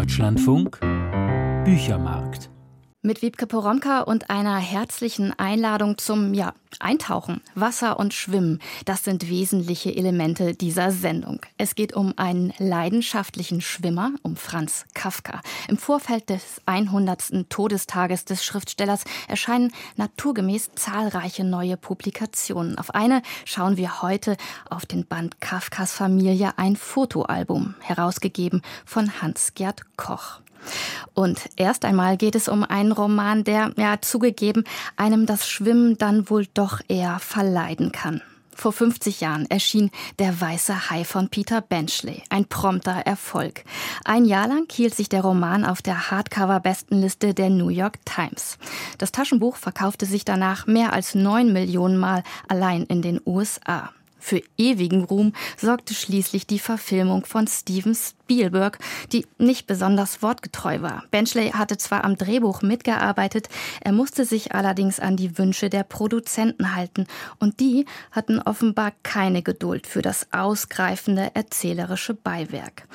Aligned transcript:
Deutschlandfunk 0.00 0.80
Büchermarkt 1.66 2.50
mit 3.02 3.22
Wiebke 3.22 3.46
Poromka 3.46 4.00
und 4.00 4.28
einer 4.28 4.58
herzlichen 4.58 5.32
Einladung 5.38 5.96
zum 5.96 6.34
ja, 6.34 6.52
Eintauchen, 6.80 7.40
Wasser 7.54 7.98
und 7.98 8.12
Schwimmen. 8.12 8.60
Das 8.84 9.04
sind 9.04 9.30
wesentliche 9.30 9.94
Elemente 9.96 10.54
dieser 10.54 10.92
Sendung. 10.92 11.40
Es 11.56 11.74
geht 11.74 11.94
um 11.94 12.12
einen 12.18 12.52
leidenschaftlichen 12.58 13.62
Schwimmer, 13.62 14.12
um 14.22 14.36
Franz 14.36 14.84
Kafka. 14.92 15.40
Im 15.68 15.78
Vorfeld 15.78 16.28
des 16.28 16.60
100. 16.66 17.48
Todestages 17.48 18.26
des 18.26 18.44
Schriftstellers 18.44 19.04
erscheinen 19.28 19.72
naturgemäß 19.96 20.72
zahlreiche 20.74 21.44
neue 21.44 21.78
Publikationen. 21.78 22.76
Auf 22.76 22.94
eine 22.94 23.22
schauen 23.46 23.78
wir 23.78 24.02
heute 24.02 24.36
auf 24.68 24.84
den 24.84 25.06
Band 25.06 25.40
Kafkas 25.40 25.94
Familie, 25.94 26.58
ein 26.58 26.76
Fotoalbum, 26.76 27.76
herausgegeben 27.80 28.60
von 28.84 29.22
Hans-Gerd 29.22 29.96
Koch. 29.96 30.40
Und 31.14 31.40
erst 31.56 31.84
einmal 31.84 32.16
geht 32.16 32.34
es 32.34 32.48
um 32.48 32.64
einen 32.64 32.92
Roman, 32.92 33.44
der, 33.44 33.72
ja, 33.76 34.00
zugegeben, 34.00 34.64
einem 34.96 35.26
das 35.26 35.48
Schwimmen 35.48 35.98
dann 35.98 36.30
wohl 36.30 36.46
doch 36.54 36.80
eher 36.88 37.18
verleiden 37.18 37.92
kann. 37.92 38.22
Vor 38.60 38.72
50 38.72 39.22
Jahren 39.22 39.50
erschien 39.50 39.90
Der 40.18 40.38
weiße 40.38 40.90
Hai 40.90 41.04
von 41.04 41.30
Peter 41.30 41.62
Benchley, 41.62 42.22
ein 42.28 42.44
prompter 42.44 42.92
Erfolg. 43.06 43.64
Ein 44.04 44.26
Jahr 44.26 44.48
lang 44.48 44.70
hielt 44.70 44.94
sich 44.94 45.08
der 45.08 45.22
Roman 45.22 45.64
auf 45.64 45.80
der 45.80 46.10
Hardcover-Bestenliste 46.10 47.32
der 47.32 47.48
New 47.48 47.70
York 47.70 48.04
Times. 48.04 48.58
Das 48.98 49.12
Taschenbuch 49.12 49.56
verkaufte 49.56 50.04
sich 50.04 50.26
danach 50.26 50.66
mehr 50.66 50.92
als 50.92 51.14
neun 51.14 51.54
Millionen 51.54 51.96
Mal 51.96 52.22
allein 52.48 52.82
in 52.84 53.00
den 53.00 53.18
USA. 53.24 53.92
Für 54.18 54.42
ewigen 54.58 55.04
Ruhm 55.04 55.32
sorgte 55.56 55.94
schließlich 55.94 56.46
die 56.46 56.58
Verfilmung 56.58 57.24
von 57.24 57.46
Steven 57.46 57.96
Spielberg, 58.30 58.78
die 59.12 59.26
nicht 59.38 59.66
besonders 59.66 60.22
wortgetreu 60.22 60.82
war. 60.82 61.02
Benchley 61.10 61.50
hatte 61.50 61.78
zwar 61.78 62.04
am 62.04 62.16
Drehbuch 62.16 62.62
mitgearbeitet, 62.62 63.48
er 63.80 63.90
musste 63.90 64.24
sich 64.24 64.54
allerdings 64.54 65.00
an 65.00 65.16
die 65.16 65.36
Wünsche 65.36 65.68
der 65.68 65.82
Produzenten 65.82 66.76
halten 66.76 67.08
und 67.40 67.58
die 67.58 67.86
hatten 68.12 68.38
offenbar 68.38 68.92
keine 69.02 69.42
Geduld 69.42 69.88
für 69.88 70.00
das 70.00 70.28
ausgreifende 70.30 71.32
erzählerische 71.34 72.14
Beiwerk. 72.14 72.86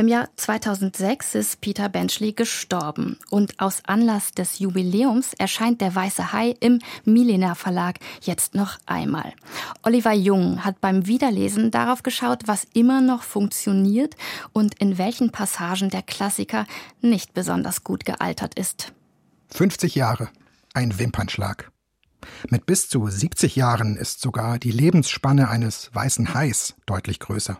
Im 0.00 0.08
Jahr 0.08 0.30
2006 0.36 1.34
ist 1.34 1.60
Peter 1.60 1.90
Benchley 1.90 2.32
gestorben 2.32 3.18
und 3.28 3.60
aus 3.60 3.82
Anlass 3.86 4.32
des 4.32 4.58
Jubiläums 4.58 5.34
erscheint 5.34 5.82
der 5.82 5.94
Weiße 5.94 6.32
Hai 6.32 6.54
im 6.60 6.78
Milena 7.04 7.54
Verlag 7.54 7.96
jetzt 8.22 8.54
noch 8.54 8.78
einmal. 8.86 9.34
Oliver 9.82 10.14
Jung 10.14 10.64
hat 10.64 10.80
beim 10.80 11.06
Wiederlesen 11.06 11.70
darauf 11.70 12.02
geschaut, 12.02 12.44
was 12.46 12.66
immer 12.72 13.02
noch 13.02 13.22
funktioniert 13.22 14.14
und 14.54 14.69
und 14.70 14.78
in 14.78 14.98
welchen 14.98 15.32
Passagen 15.32 15.90
der 15.90 16.02
Klassiker 16.02 16.64
nicht 17.00 17.34
besonders 17.34 17.82
gut 17.82 18.04
gealtert 18.04 18.54
ist. 18.54 18.92
50 19.52 19.96
Jahre, 19.96 20.28
ein 20.74 20.98
Wimpernschlag. 20.98 21.72
Mit 22.50 22.66
bis 22.66 22.88
zu 22.88 23.08
70 23.08 23.56
Jahren 23.56 23.96
ist 23.96 24.20
sogar 24.20 24.58
die 24.58 24.70
Lebensspanne 24.70 25.48
eines 25.48 25.90
weißen 25.92 26.34
Hais 26.34 26.76
deutlich 26.86 27.18
größer. 27.18 27.58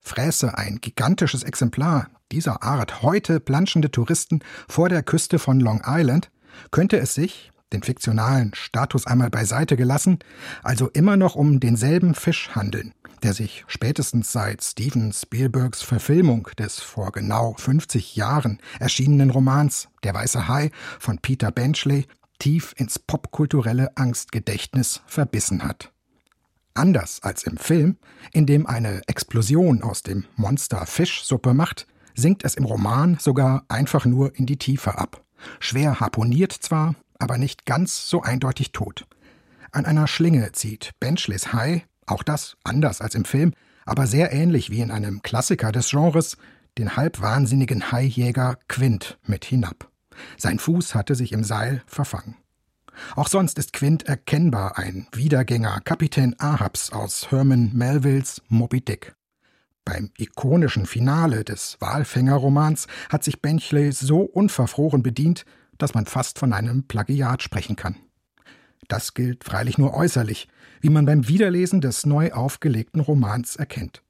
Fräße 0.00 0.56
ein 0.56 0.78
gigantisches 0.80 1.42
Exemplar 1.42 2.10
dieser 2.30 2.62
Art 2.62 3.02
heute 3.02 3.40
planschende 3.40 3.90
Touristen 3.90 4.40
vor 4.68 4.88
der 4.88 5.02
Küste 5.02 5.40
von 5.40 5.58
Long 5.58 5.82
Island, 5.84 6.30
könnte 6.70 6.98
es 6.98 7.14
sich, 7.14 7.50
den 7.72 7.82
fiktionalen 7.82 8.52
Status 8.54 9.06
einmal 9.06 9.30
beiseite 9.30 9.76
gelassen, 9.76 10.20
also 10.62 10.88
immer 10.90 11.16
noch 11.16 11.34
um 11.34 11.58
denselben 11.58 12.14
Fisch 12.14 12.50
handeln, 12.54 12.94
der 13.26 13.34
sich 13.34 13.64
spätestens 13.66 14.30
seit 14.30 14.62
Steven 14.62 15.12
Spielbergs 15.12 15.82
Verfilmung 15.82 16.48
des 16.60 16.78
vor 16.78 17.10
genau 17.10 17.56
50 17.58 18.14
Jahren 18.14 18.60
erschienenen 18.78 19.30
Romans 19.30 19.88
Der 20.04 20.14
weiße 20.14 20.46
Hai 20.46 20.70
von 21.00 21.18
Peter 21.18 21.50
Benchley 21.50 22.06
tief 22.38 22.72
ins 22.76 23.00
popkulturelle 23.00 23.96
Angstgedächtnis 23.96 25.02
verbissen 25.08 25.64
hat. 25.64 25.90
Anders 26.74 27.20
als 27.20 27.42
im 27.42 27.56
Film, 27.56 27.96
in 28.32 28.46
dem 28.46 28.64
eine 28.64 29.02
Explosion 29.08 29.82
aus 29.82 30.04
dem 30.04 30.26
Monster 30.36 30.86
Fischsuppe 30.86 31.52
macht, 31.52 31.88
sinkt 32.14 32.44
es 32.44 32.54
im 32.54 32.64
Roman 32.64 33.18
sogar 33.18 33.64
einfach 33.66 34.04
nur 34.04 34.36
in 34.36 34.46
die 34.46 34.58
Tiefe 34.58 34.98
ab. 34.98 35.24
Schwer 35.58 35.98
harponiert 35.98 36.52
zwar, 36.52 36.94
aber 37.18 37.38
nicht 37.38 37.66
ganz 37.66 38.08
so 38.08 38.22
eindeutig 38.22 38.70
tot. 38.70 39.04
An 39.72 39.84
einer 39.84 40.06
Schlinge 40.06 40.52
zieht 40.52 40.92
Benchleys 41.00 41.52
Hai 41.52 41.84
auch 42.06 42.22
das 42.22 42.56
anders 42.64 43.00
als 43.00 43.14
im 43.14 43.24
Film, 43.24 43.52
aber 43.84 44.06
sehr 44.06 44.32
ähnlich 44.32 44.70
wie 44.70 44.80
in 44.80 44.90
einem 44.90 45.22
Klassiker 45.22 45.72
des 45.72 45.90
Genres, 45.90 46.36
den 46.78 46.96
halbwahnsinnigen 46.96 47.92
Haijäger 47.92 48.58
Quint 48.68 49.18
mit 49.24 49.44
hinab. 49.44 49.90
Sein 50.36 50.58
Fuß 50.58 50.94
hatte 50.94 51.14
sich 51.14 51.32
im 51.32 51.44
Seil 51.44 51.82
verfangen. 51.86 52.36
Auch 53.14 53.28
sonst 53.28 53.58
ist 53.58 53.72
Quint 53.72 54.04
erkennbar 54.04 54.78
ein 54.78 55.06
Wiedergänger 55.12 55.80
Kapitän 55.84 56.34
Ahabs 56.38 56.92
aus 56.92 57.30
Herman 57.30 57.70
Melvilles 57.74 58.42
Moby 58.48 58.80
Dick. 58.80 59.14
Beim 59.84 60.10
ikonischen 60.18 60.86
Finale 60.86 61.44
des 61.44 61.76
Walfängerromans 61.80 62.86
hat 63.08 63.22
sich 63.22 63.40
Benchley 63.40 63.92
so 63.92 64.20
unverfroren 64.22 65.02
bedient, 65.02 65.44
dass 65.78 65.94
man 65.94 66.06
fast 66.06 66.38
von 66.38 66.52
einem 66.52 66.84
Plagiat 66.88 67.42
sprechen 67.42 67.76
kann. 67.76 67.96
Das 68.88 69.14
gilt 69.14 69.44
freilich 69.44 69.78
nur 69.78 69.94
äußerlich, 69.94 70.48
wie 70.80 70.90
man 70.90 71.06
beim 71.06 71.28
Wiederlesen 71.28 71.80
des 71.80 72.06
neu 72.06 72.32
aufgelegten 72.32 73.00
Romans 73.00 73.56
erkennt. 73.56 74.02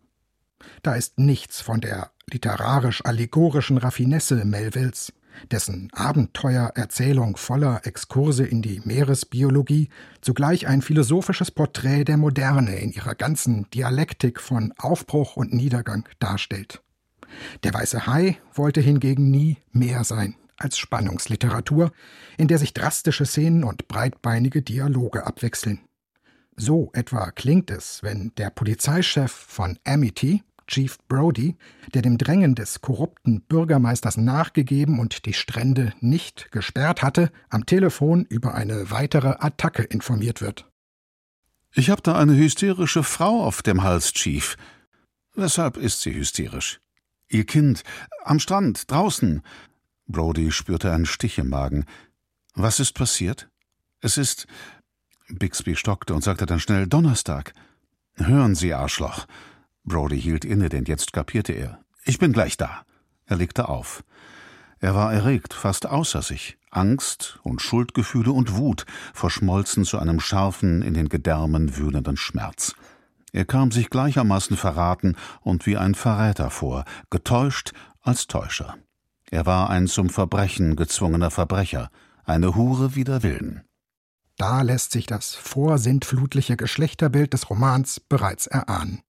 Da 0.83 0.95
ist 0.95 1.19
nichts 1.19 1.61
von 1.61 1.81
der 1.81 2.11
literarisch-allegorischen 2.31 3.79
Raffinesse 3.79 4.45
Melvilles, 4.45 5.13
dessen 5.51 5.91
Abenteuererzählung 5.93 7.37
voller 7.37 7.87
Exkurse 7.87 8.47
in 8.47 8.63
die 8.63 8.81
Meeresbiologie 8.85 9.91
zugleich 10.23 10.67
ein 10.67 10.83
philosophisches 10.83 11.51
Porträt 11.51 12.05
der 12.05 12.17
Moderne 12.17 12.77
in 12.79 12.91
ihrer 12.91 13.15
ganzen 13.15 13.69
Dialektik 13.71 14.41
von 14.41 14.73
Aufbruch 14.79 15.37
und 15.37 15.53
Niedergang 15.53 16.09
darstellt. 16.19 16.83
Der 17.65 17.75
weiße 17.75 18.07
Hai 18.07 18.39
wollte 18.55 18.81
hingegen 18.81 19.31
nie 19.31 19.59
mehr 19.73 20.05
sein 20.05 20.37
als 20.57 20.79
Spannungsliteratur, 20.79 21.93
in 22.37 22.49
der 22.49 22.59
sich 22.59 22.75
drastische 22.75 23.27
Szenen 23.27 23.65
und 23.65 23.89
breitbeinige 23.89 24.63
Dialoge 24.63 25.27
abwechseln. 25.27 25.81
So 26.57 26.91
etwa 26.95 27.31
klingt 27.31 27.71
es, 27.71 28.03
wenn 28.03 28.33
der 28.37 28.51
Polizeichef 28.51 29.31
von 29.31 29.79
Amity, 29.85 30.43
Chief 30.67 30.99
Brody, 31.07 31.57
der 31.95 32.03
dem 32.03 32.19
Drängen 32.19 32.55
des 32.55 32.81
korrupten 32.81 33.43
Bürgermeisters 33.43 34.17
nachgegeben 34.17 34.99
und 34.99 35.27
die 35.27 35.35
Strände 35.35 35.93
nicht 36.01 36.51
gesperrt 36.51 37.03
hatte, 37.03 37.31
am 37.51 37.67
Telefon 37.67 38.25
über 38.25 38.55
eine 38.55 38.91
weitere 38.91 39.37
Attacke 39.39 39.83
informiert 39.83 40.41
wird. 40.41 40.69
Ich 41.75 41.91
habe 41.91 42.03
da 42.03 42.19
eine 42.19 42.37
hysterische 42.37 43.03
Frau 43.03 43.45
auf 43.45 43.63
dem 43.63 43.83
Hals, 43.83 44.13
Chief. 44.13 44.57
Weshalb 45.35 45.77
ist 45.77 46.01
sie 46.01 46.15
hysterisch? 46.15 46.81
Ihr 47.29 47.45
Kind, 47.45 47.83
am 48.25 48.39
Strand, 48.39 48.91
draußen. 48.91 49.43
Brody 50.07 50.51
spürte 50.53 50.93
einen 50.93 51.07
Stich 51.07 51.39
im 51.39 51.49
Magen. 51.49 51.85
Was 52.55 52.81
ist 52.81 52.93
passiert? 52.93 53.49
Es 54.01 54.17
ist. 54.17 54.47
Bixby 55.29 55.75
stockte 55.75 56.15
und 56.15 56.23
sagte 56.23 56.47
dann 56.47 56.61
schnell 56.61 56.87
Donnerstag. 56.87 57.53
Hören 58.15 58.55
Sie, 58.55 58.73
Arschloch. 58.73 59.27
Brody 59.85 60.21
hielt 60.21 60.45
inne, 60.45 60.69
denn 60.69 60.85
jetzt 60.85 61.13
kapierte 61.13 61.53
er. 61.53 61.81
Ich 62.05 62.19
bin 62.19 62.33
gleich 62.33 62.57
da. 62.57 62.85
Er 63.27 63.37
legte 63.37 63.69
auf. 63.69 64.05
Er 64.79 64.95
war 64.95 65.13
erregt, 65.13 65.55
fast 65.55 65.87
außer 65.87 66.23
sich. 66.23 66.59
Angst 66.71 67.39
und 67.43 67.63
Schuldgefühle 67.63 68.31
und 68.31 68.57
Wut 68.57 68.87
verschmolzen 69.15 69.85
zu 69.85 69.99
einem 69.99 70.21
scharfen, 70.21 70.83
in 70.83 70.95
den 70.95 71.09
Gedärmen 71.09 71.77
wühlenden 71.77 72.17
Schmerz. 72.17 72.75
Er 73.33 73.45
kam 73.45 73.71
sich 73.71 73.91
gleichermaßen 73.91 74.57
verraten 74.57 75.17
und 75.41 75.67
wie 75.67 75.77
ein 75.77 75.95
Verräter 75.95 76.51
vor, 76.51 76.85
getäuscht 77.11 77.73
als 78.03 78.27
Täuscher. 78.27 78.77
Er 79.31 79.47
war 79.47 79.71
ein 79.71 79.89
zum 79.89 80.09
Verbrechen 80.09 80.77
gezwungener 80.77 81.31
Verbrecher, 81.31 81.91
eine 82.25 82.55
Hure 82.55 82.95
wider 82.95 83.23
Willen. 83.23 83.63
Da 84.37 84.63
lässt 84.63 84.93
sich 84.93 85.07
das 85.07 85.35
vorsintflutliche 85.35 86.57
Geschlechterbild 86.57 87.33
des 87.33 87.51
Romans 87.51 88.01
bereits 88.01 88.47
erahnen. 88.47 89.01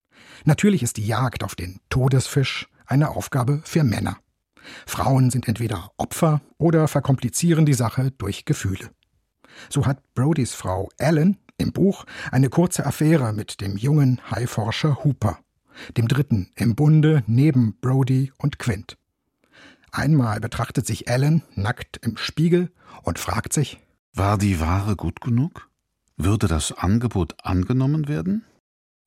Natürlich 0.45 0.83
ist 0.83 0.97
die 0.97 1.05
Jagd 1.05 1.43
auf 1.43 1.55
den 1.55 1.79
Todesfisch 1.89 2.67
eine 2.85 3.09
Aufgabe 3.09 3.61
für 3.65 3.83
Männer. 3.83 4.17
Frauen 4.85 5.29
sind 5.29 5.47
entweder 5.47 5.91
Opfer 5.97 6.41
oder 6.57 6.87
verkomplizieren 6.87 7.65
die 7.65 7.73
Sache 7.73 8.11
durch 8.11 8.45
Gefühle. 8.45 8.89
So 9.69 9.85
hat 9.85 10.01
Brodys 10.13 10.53
Frau 10.53 10.89
Ellen 10.97 11.37
im 11.57 11.73
Buch 11.73 12.05
eine 12.31 12.49
kurze 12.49 12.85
Affäre 12.85 13.33
mit 13.33 13.61
dem 13.61 13.77
jungen 13.77 14.21
Haiforscher 14.29 15.03
Hooper, 15.03 15.39
dem 15.95 16.07
Dritten 16.07 16.51
im 16.55 16.75
Bunde 16.75 17.23
neben 17.27 17.77
Brody 17.79 18.31
und 18.37 18.59
Quint. 18.59 18.97
Einmal 19.91 20.39
betrachtet 20.39 20.85
sich 20.85 21.07
Ellen 21.07 21.43
nackt 21.55 21.97
im 21.97 22.17
Spiegel 22.17 22.71
und 23.03 23.19
fragt 23.19 23.53
sich, 23.53 23.79
war 24.13 24.37
die 24.37 24.59
Ware 24.59 24.95
gut 24.95 25.21
genug? 25.21 25.69
Würde 26.17 26.47
das 26.47 26.71
Angebot 26.71 27.35
angenommen 27.43 28.07
werden? 28.07 28.43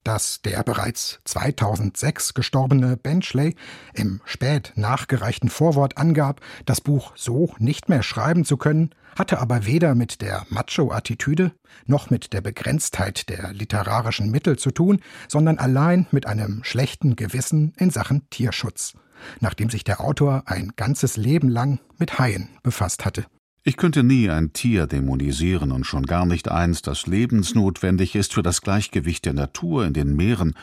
dass 0.05 0.41
der 0.43 0.63
bereits 0.63 1.21
2006 1.25 2.35
gestorbene 2.35 2.97
Benchley 2.97 3.55
im 3.95 4.21
spät 4.25 4.73
nachgereichten 4.77 5.51
Vorwort 5.51 5.99
angab, 5.99 6.41
das 6.65 6.81
Buch 6.81 7.13
so 7.17 7.55
nicht 7.59 7.89
mehr 7.89 8.03
schreiben 8.03 8.45
zu 8.45 8.57
können, 8.57 8.95
hatte 9.17 9.41
aber 9.41 9.67
weder 9.67 9.95
mit 9.95 10.23
der 10.23 10.47
Macho-Attitüde 10.49 11.53
noch 11.87 12.11
mit 12.11 12.33
der 12.33 12.41
Begrenztheit 12.41 13.29
der 13.29 13.53
literarischen 13.53 14.31
Mittel 14.31 14.59
zu 14.59 14.71
tun, 14.71 15.01
sondern 15.29 15.59
allein 15.59 16.07
mit 16.13 16.27
einem 16.27 16.65
schlechten 16.65 17.17
Gewissen 17.17 17.75
in 17.77 17.91
Sachen 17.91 18.29
Tierschutz, 18.31 18.95
nachdem 19.41 19.71
sich 19.71 19.85
der 19.85 20.01
Autor 20.01 20.43
ein 20.47 20.73
ganzes 20.77 21.17
Leben 21.17 21.49
lang 21.49 21.81
mit 21.99 22.19
Haien 22.19 22.49
befasst 22.63 23.05
hatte. 23.05 23.27
Ich 23.63 23.77
könnte 23.77 24.03
nie 24.03 24.31
ein 24.31 24.55
Tier 24.55 24.87
dämonisieren 24.87 25.71
und 25.71 25.85
schon 25.85 26.07
gar 26.07 26.25
nicht 26.25 26.51
eins, 26.51 26.81
das 26.81 27.07
lebensnotwendig 27.07 28.15
ist 28.15 28.33
für 28.33 28.43
das 28.43 28.63
Gleichgewicht 28.63 29.27
der 29.27 29.35
Natur 29.35 29.85
in 29.85 29.93
den 29.93 30.17
Meeren 30.17 30.55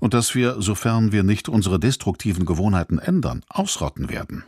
und 0.00 0.14
das 0.14 0.34
wir, 0.34 0.62
sofern 0.62 1.12
wir 1.12 1.22
nicht 1.22 1.50
unsere 1.50 1.78
destruktiven 1.78 2.46
Gewohnheiten 2.46 2.98
ändern, 2.98 3.42
ausrotten 3.48 4.08
werden. 4.08 4.44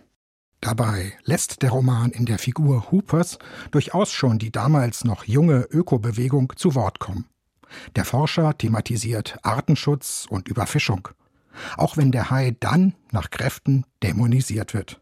Dabei 0.62 1.12
lässt 1.24 1.60
der 1.62 1.70
Roman 1.70 2.10
in 2.10 2.24
der 2.24 2.38
Figur 2.38 2.90
Hoopers 2.90 3.38
durchaus 3.70 4.10
schon 4.10 4.38
die 4.38 4.50
damals 4.50 5.04
noch 5.04 5.24
junge 5.24 5.68
Ökobewegung 5.70 6.54
zu 6.56 6.74
Wort 6.74 7.00
kommen. 7.00 7.26
Der 7.94 8.06
Forscher 8.06 8.56
thematisiert 8.56 9.38
Artenschutz 9.42 10.26
und 10.28 10.48
Überfischung, 10.48 11.08
auch 11.76 11.96
wenn 11.96 12.12
der 12.12 12.30
Hai 12.30 12.56
dann 12.58 12.94
nach 13.10 13.30
Kräften 13.30 13.84
dämonisiert 14.02 14.74
wird. 14.74 15.00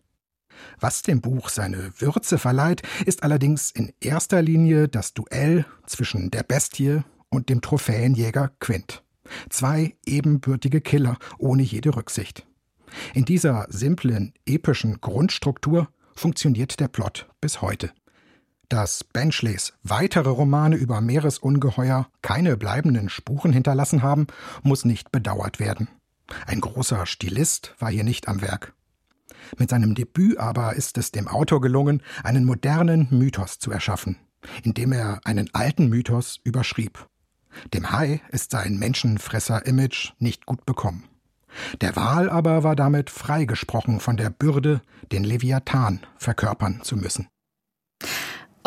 Was 0.80 1.02
dem 1.02 1.20
Buch 1.20 1.48
seine 1.48 1.92
Würze 1.98 2.38
verleiht, 2.38 2.82
ist 3.04 3.22
allerdings 3.22 3.70
in 3.70 3.92
erster 4.00 4.42
Linie 4.42 4.88
das 4.88 5.14
Duell 5.14 5.66
zwischen 5.86 6.30
der 6.30 6.42
Bestie 6.42 7.02
und 7.28 7.48
dem 7.48 7.60
Trophäenjäger 7.60 8.52
Quint. 8.60 9.02
Zwei 9.50 9.94
ebenbürtige 10.04 10.80
Killer 10.80 11.18
ohne 11.38 11.62
jede 11.62 11.94
Rücksicht. 11.96 12.46
In 13.14 13.24
dieser 13.24 13.66
simplen, 13.68 14.32
epischen 14.46 15.00
Grundstruktur 15.00 15.88
funktioniert 16.14 16.80
der 16.80 16.88
Plot 16.88 17.28
bis 17.40 17.60
heute. 17.60 17.92
Dass 18.68 19.04
Benchleys 19.04 19.74
weitere 19.82 20.28
Romane 20.28 20.76
über 20.76 21.00
Meeresungeheuer 21.00 22.08
keine 22.22 22.56
bleibenden 22.56 23.08
Spuren 23.08 23.52
hinterlassen 23.52 24.02
haben, 24.02 24.26
muss 24.62 24.84
nicht 24.84 25.12
bedauert 25.12 25.60
werden. 25.60 25.88
Ein 26.46 26.60
großer 26.60 27.06
Stilist 27.06 27.74
war 27.78 27.90
hier 27.90 28.04
nicht 28.04 28.28
am 28.28 28.40
Werk. 28.40 28.74
Mit 29.58 29.70
seinem 29.70 29.94
Debüt 29.94 30.38
aber 30.38 30.74
ist 30.74 30.98
es 30.98 31.12
dem 31.12 31.28
Autor 31.28 31.60
gelungen, 31.60 32.02
einen 32.22 32.44
modernen 32.44 33.08
Mythos 33.10 33.58
zu 33.58 33.70
erschaffen, 33.70 34.16
indem 34.62 34.92
er 34.92 35.20
einen 35.24 35.52
alten 35.54 35.88
Mythos 35.88 36.40
überschrieb. 36.44 37.06
Dem 37.72 37.90
Hai 37.90 38.20
ist 38.30 38.50
sein 38.50 38.78
Menschenfresser-Image 38.78 40.12
nicht 40.18 40.46
gut 40.46 40.66
bekommen. 40.66 41.04
Der 41.80 41.96
Wal 41.96 42.28
aber 42.28 42.64
war 42.64 42.76
damit 42.76 43.08
freigesprochen 43.08 44.00
von 44.00 44.16
der 44.16 44.30
Bürde, 44.30 44.82
den 45.10 45.24
Leviathan 45.24 46.00
verkörpern 46.18 46.80
zu 46.82 46.96
müssen. 46.96 47.28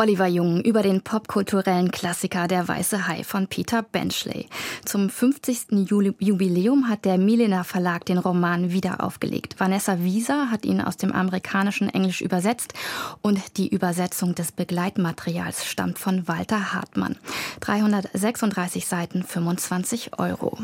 Oliver 0.00 0.28
Jung 0.28 0.62
über 0.62 0.80
den 0.80 1.02
popkulturellen 1.02 1.90
Klassiker 1.90 2.48
Der 2.48 2.66
Weiße 2.66 3.06
Hai 3.06 3.22
von 3.22 3.48
Peter 3.48 3.82
Benchley. 3.82 4.48
Zum 4.82 5.10
50. 5.10 5.72
Jubiläum 6.18 6.88
hat 6.88 7.04
der 7.04 7.18
Milena 7.18 7.64
Verlag 7.64 8.06
den 8.06 8.16
Roman 8.16 8.72
wieder 8.72 9.04
aufgelegt. 9.04 9.56
Vanessa 9.60 9.98
Wieser 9.98 10.50
hat 10.50 10.64
ihn 10.64 10.80
aus 10.80 10.96
dem 10.96 11.12
amerikanischen 11.12 11.90
Englisch 11.90 12.22
übersetzt 12.22 12.72
und 13.20 13.58
die 13.58 13.68
Übersetzung 13.68 14.34
des 14.34 14.52
Begleitmaterials 14.52 15.66
stammt 15.66 15.98
von 15.98 16.26
Walter 16.26 16.72
Hartmann. 16.72 17.16
336 17.60 18.86
Seiten, 18.86 19.22
25 19.22 20.18
Euro. 20.18 20.56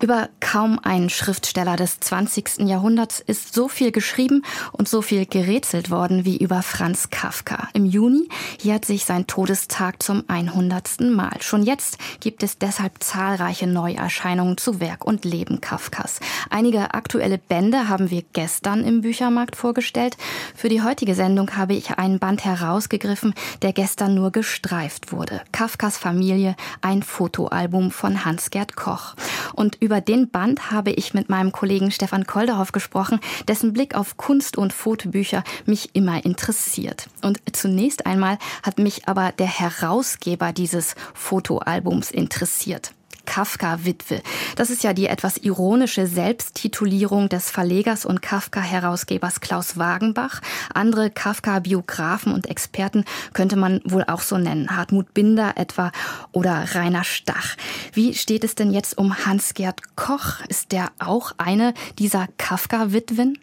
Über 0.00 0.28
kaum 0.40 0.78
einen 0.78 1.08
Schriftsteller 1.08 1.76
des 1.76 2.00
20. 2.00 2.58
Jahrhunderts 2.60 3.20
ist 3.20 3.54
so 3.54 3.66
viel 3.68 3.92
geschrieben 3.92 4.42
und 4.72 4.88
so 4.88 5.00
viel 5.00 5.24
gerätselt 5.24 5.90
worden 5.90 6.24
wie 6.26 6.36
über 6.36 6.62
Franz 6.62 7.08
Kafka. 7.10 7.68
Im 7.72 7.86
Juni 7.86 8.28
jährt 8.60 8.84
sich 8.84 9.06
sein 9.06 9.26
Todestag 9.26 10.02
zum 10.02 10.24
100. 10.28 11.00
Mal. 11.00 11.40
Schon 11.40 11.62
jetzt 11.62 11.98
gibt 12.20 12.42
es 12.42 12.58
deshalb 12.58 13.02
zahlreiche 13.02 13.66
Neuerscheinungen 13.66 14.58
zu 14.58 14.80
Werk 14.80 15.06
und 15.06 15.24
Leben 15.24 15.62
Kafkas. 15.62 16.20
Einige 16.50 16.92
aktuelle 16.92 17.38
Bände 17.38 17.88
haben 17.88 18.10
wir 18.10 18.22
gestern 18.34 18.84
im 18.84 19.00
Büchermarkt 19.00 19.56
vorgestellt. 19.56 20.18
Für 20.54 20.68
die 20.68 20.82
heutige 20.82 21.14
Sendung 21.14 21.56
habe 21.56 21.74
ich 21.74 21.98
einen 21.98 22.18
Band 22.18 22.44
herausgegriffen, 22.44 23.34
der 23.62 23.72
gestern 23.72 24.14
nur 24.14 24.30
gestreift 24.30 25.12
wurde. 25.12 25.40
Kafkas 25.52 25.96
Familie, 25.96 26.54
ein 26.82 27.02
Fotoalbum 27.02 27.90
von 27.90 28.26
Hans-Gerd 28.26 28.76
Koch. 28.76 29.14
Und 29.54 29.76
über 29.86 30.00
den 30.00 30.30
Band 30.30 30.72
habe 30.72 30.90
ich 30.90 31.14
mit 31.14 31.28
meinem 31.28 31.52
Kollegen 31.52 31.92
Stefan 31.92 32.26
Kolderhoff 32.26 32.72
gesprochen, 32.72 33.20
dessen 33.46 33.72
Blick 33.72 33.94
auf 33.94 34.16
Kunst 34.16 34.58
und 34.58 34.72
Fotobücher 34.72 35.44
mich 35.64 35.90
immer 35.94 36.24
interessiert. 36.24 37.08
Und 37.22 37.38
zunächst 37.52 38.04
einmal 38.04 38.38
hat 38.64 38.80
mich 38.80 39.06
aber 39.06 39.30
der 39.30 39.46
Herausgeber 39.46 40.52
dieses 40.52 40.96
Fotoalbums 41.14 42.10
interessiert. 42.10 42.90
Kafka-Witwe. 43.26 44.22
Das 44.56 44.70
ist 44.70 44.82
ja 44.82 44.94
die 44.94 45.06
etwas 45.06 45.36
ironische 45.36 46.06
Selbsttitulierung 46.06 47.28
des 47.28 47.50
Verlegers 47.50 48.06
und 48.06 48.22
Kafka-Herausgebers 48.22 49.40
Klaus 49.40 49.76
Wagenbach. 49.76 50.40
Andere 50.72 51.10
Kafka-Biografen 51.10 52.32
und 52.32 52.48
Experten 52.48 53.04
könnte 53.34 53.56
man 53.56 53.80
wohl 53.84 54.04
auch 54.04 54.22
so 54.22 54.38
nennen. 54.38 54.74
Hartmut 54.74 55.12
Binder 55.12 55.54
etwa 55.56 55.92
oder 56.32 56.64
Rainer 56.74 57.04
Stach. 57.04 57.56
Wie 57.92 58.14
steht 58.14 58.44
es 58.44 58.54
denn 58.54 58.72
jetzt 58.72 58.96
um 58.96 59.26
Hans-Gerd 59.26 59.96
Koch? 59.96 60.40
Ist 60.48 60.72
der 60.72 60.90
auch 60.98 61.32
eine 61.36 61.74
dieser 61.98 62.28
Kafka-Witwen? 62.38 63.38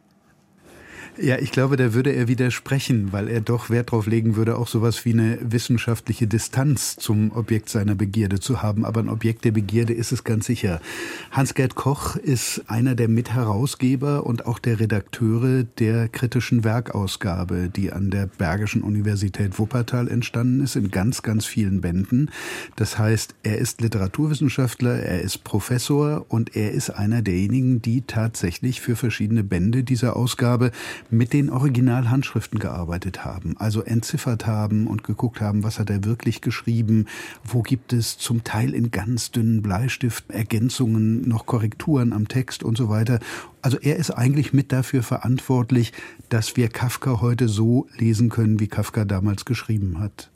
Ja, 1.21 1.37
ich 1.37 1.51
glaube, 1.51 1.77
da 1.77 1.93
würde 1.93 2.11
er 2.11 2.27
widersprechen, 2.27 3.11
weil 3.11 3.27
er 3.27 3.39
doch 3.39 3.69
Wert 3.69 3.89
darauf 3.89 4.07
legen 4.07 4.35
würde, 4.35 4.57
auch 4.57 4.67
sowas 4.67 5.05
wie 5.05 5.13
eine 5.13 5.37
wissenschaftliche 5.41 6.25
Distanz 6.25 6.95
zum 6.95 7.31
Objekt 7.33 7.69
seiner 7.69 7.93
Begierde 7.93 8.39
zu 8.39 8.63
haben. 8.63 8.83
Aber 8.83 8.99
ein 8.99 9.09
Objekt 9.09 9.45
der 9.45 9.51
Begierde 9.51 9.93
ist 9.93 10.11
es 10.11 10.23
ganz 10.23 10.47
sicher. 10.47 10.81
Hans-Gerd 11.29 11.75
Koch 11.75 12.15
ist 12.15 12.63
einer 12.65 12.95
der 12.95 13.09
Mitherausgeber 13.09 14.25
und 14.25 14.47
auch 14.47 14.57
der 14.57 14.79
Redakteure 14.79 15.63
der 15.77 16.07
kritischen 16.07 16.63
Werkausgabe, 16.63 17.69
die 17.69 17.93
an 17.93 18.09
der 18.09 18.25
Bergischen 18.25 18.81
Universität 18.81 19.59
Wuppertal 19.59 20.07
entstanden 20.07 20.61
ist, 20.61 20.75
in 20.75 20.89
ganz, 20.89 21.21
ganz 21.21 21.45
vielen 21.45 21.81
Bänden. 21.81 22.31
Das 22.75 22.97
heißt, 22.97 23.35
er 23.43 23.59
ist 23.59 23.81
Literaturwissenschaftler, 23.81 24.95
er 25.03 25.21
ist 25.21 25.43
Professor 25.43 26.25
und 26.27 26.55
er 26.55 26.71
ist 26.71 26.89
einer 26.89 27.21
derjenigen, 27.21 27.83
die 27.83 28.01
tatsächlich 28.01 28.81
für 28.81 28.95
verschiedene 28.95 29.43
Bände 29.43 29.83
dieser 29.83 30.15
Ausgabe 30.15 30.71
mit 31.09 31.33
den 31.33 31.49
Originalhandschriften 31.49 32.59
gearbeitet 32.59 33.25
haben, 33.25 33.55
also 33.57 33.81
entziffert 33.81 34.47
haben 34.47 34.87
und 34.87 35.03
geguckt 35.03 35.41
haben, 35.41 35.63
was 35.63 35.79
hat 35.79 35.89
er 35.89 36.03
wirklich 36.03 36.41
geschrieben, 36.41 37.07
wo 37.43 37.61
gibt 37.61 37.93
es 37.93 38.17
zum 38.17 38.43
Teil 38.43 38.73
in 38.73 38.91
ganz 38.91 39.31
dünnen 39.31 39.61
Bleistift 39.61 40.29
Ergänzungen, 40.29 41.27
noch 41.27 41.45
Korrekturen 41.45 42.13
am 42.13 42.27
Text 42.27 42.63
und 42.63 42.77
so 42.77 42.89
weiter. 42.89 43.19
Also 43.61 43.77
er 43.79 43.95
ist 43.95 44.11
eigentlich 44.11 44.53
mit 44.53 44.71
dafür 44.71 45.03
verantwortlich, 45.03 45.93
dass 46.29 46.57
wir 46.57 46.67
Kafka 46.69 47.21
heute 47.21 47.47
so 47.47 47.87
lesen 47.97 48.29
können, 48.29 48.59
wie 48.59 48.67
Kafka 48.67 49.05
damals 49.05 49.45
geschrieben 49.45 49.99
hat. 49.99 50.29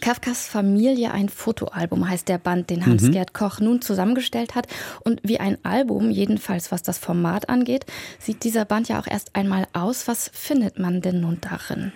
Kafkas 0.00 0.46
Familie, 0.46 1.12
ein 1.12 1.28
Fotoalbum 1.28 2.08
heißt 2.08 2.28
der 2.28 2.38
Band, 2.38 2.70
den 2.70 2.86
Hans-Gerd 2.86 3.30
mhm. 3.30 3.38
Koch 3.38 3.60
nun 3.60 3.82
zusammengestellt 3.82 4.54
hat. 4.54 4.66
Und 5.04 5.20
wie 5.22 5.38
ein 5.38 5.58
Album, 5.64 6.10
jedenfalls 6.10 6.72
was 6.72 6.82
das 6.82 6.98
Format 6.98 7.48
angeht, 7.48 7.86
sieht 8.18 8.44
dieser 8.44 8.64
Band 8.64 8.88
ja 8.88 9.00
auch 9.00 9.06
erst 9.06 9.36
einmal 9.36 9.66
aus. 9.72 10.08
Was 10.08 10.30
findet 10.32 10.78
man 10.78 11.00
denn 11.00 11.20
nun 11.20 11.38
darin? 11.40 11.92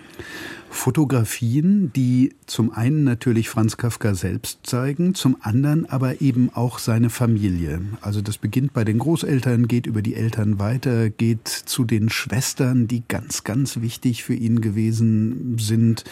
Fotografien, 0.69 1.91
die 1.95 2.33
zum 2.45 2.71
einen 2.71 3.03
natürlich 3.03 3.49
Franz 3.49 3.77
Kafka 3.77 4.13
selbst 4.13 4.59
zeigen, 4.63 5.15
zum 5.15 5.37
anderen 5.41 5.85
aber 5.87 6.21
eben 6.21 6.49
auch 6.53 6.79
seine 6.79 7.09
Familie. 7.09 7.81
Also 8.01 8.21
das 8.21 8.37
beginnt 8.37 8.73
bei 8.73 8.83
den 8.83 8.99
Großeltern, 8.99 9.67
geht 9.67 9.87
über 9.87 10.01
die 10.01 10.15
Eltern 10.15 10.59
weiter, 10.59 11.09
geht 11.09 11.47
zu 11.47 11.85
den 11.85 12.09
Schwestern, 12.09 12.87
die 12.87 13.03
ganz, 13.07 13.43
ganz 13.43 13.81
wichtig 13.81 14.23
für 14.23 14.35
ihn 14.35 14.61
gewesen 14.61 15.57
sind, 15.59 16.03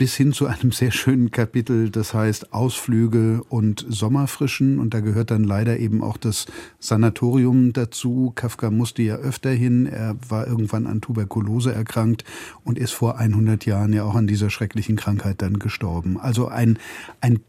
bis 0.00 0.16
hin 0.16 0.32
zu 0.32 0.46
einem 0.46 0.72
sehr 0.72 0.92
schönen 0.92 1.30
Kapitel, 1.30 1.90
das 1.90 2.14
heißt 2.14 2.54
Ausflüge 2.54 3.42
und 3.50 3.84
Sommerfrischen. 3.86 4.78
Und 4.78 4.94
da 4.94 5.00
gehört 5.00 5.30
dann 5.30 5.44
leider 5.44 5.78
eben 5.78 6.02
auch 6.02 6.16
das 6.16 6.46
Sanatorium 6.78 7.74
dazu. 7.74 8.32
Kafka 8.34 8.70
musste 8.70 9.02
ja 9.02 9.16
öfter 9.16 9.50
hin. 9.50 9.84
Er 9.84 10.16
war 10.26 10.46
irgendwann 10.46 10.86
an 10.86 11.02
Tuberkulose 11.02 11.74
erkrankt 11.74 12.24
und 12.64 12.78
ist 12.78 12.92
vor 12.92 13.18
100 13.18 13.66
Jahren 13.66 13.89
ja 13.92 14.04
auch 14.04 14.14
an 14.14 14.26
dieser 14.26 14.50
schrecklichen 14.50 14.96
Krankheit 14.96 15.42
dann 15.42 15.58
gestorben. 15.58 16.18
Also 16.18 16.48
ein, 16.48 16.78
ein 17.20 17.40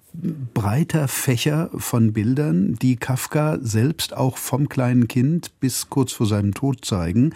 breiter 0.54 1.08
Fächer 1.08 1.70
von 1.76 2.14
Bildern, 2.14 2.76
die 2.82 2.98
Kafka 2.98 3.60
selbst 3.62 4.16
auch 4.16 4.38
vom 4.38 4.70
kleinen 4.70 5.08
Kind 5.08 5.60
bis 5.60 5.90
kurz 5.90 6.12
vor 6.12 6.26
seinem 6.26 6.54
Tod 6.54 6.84
zeigen 6.84 7.34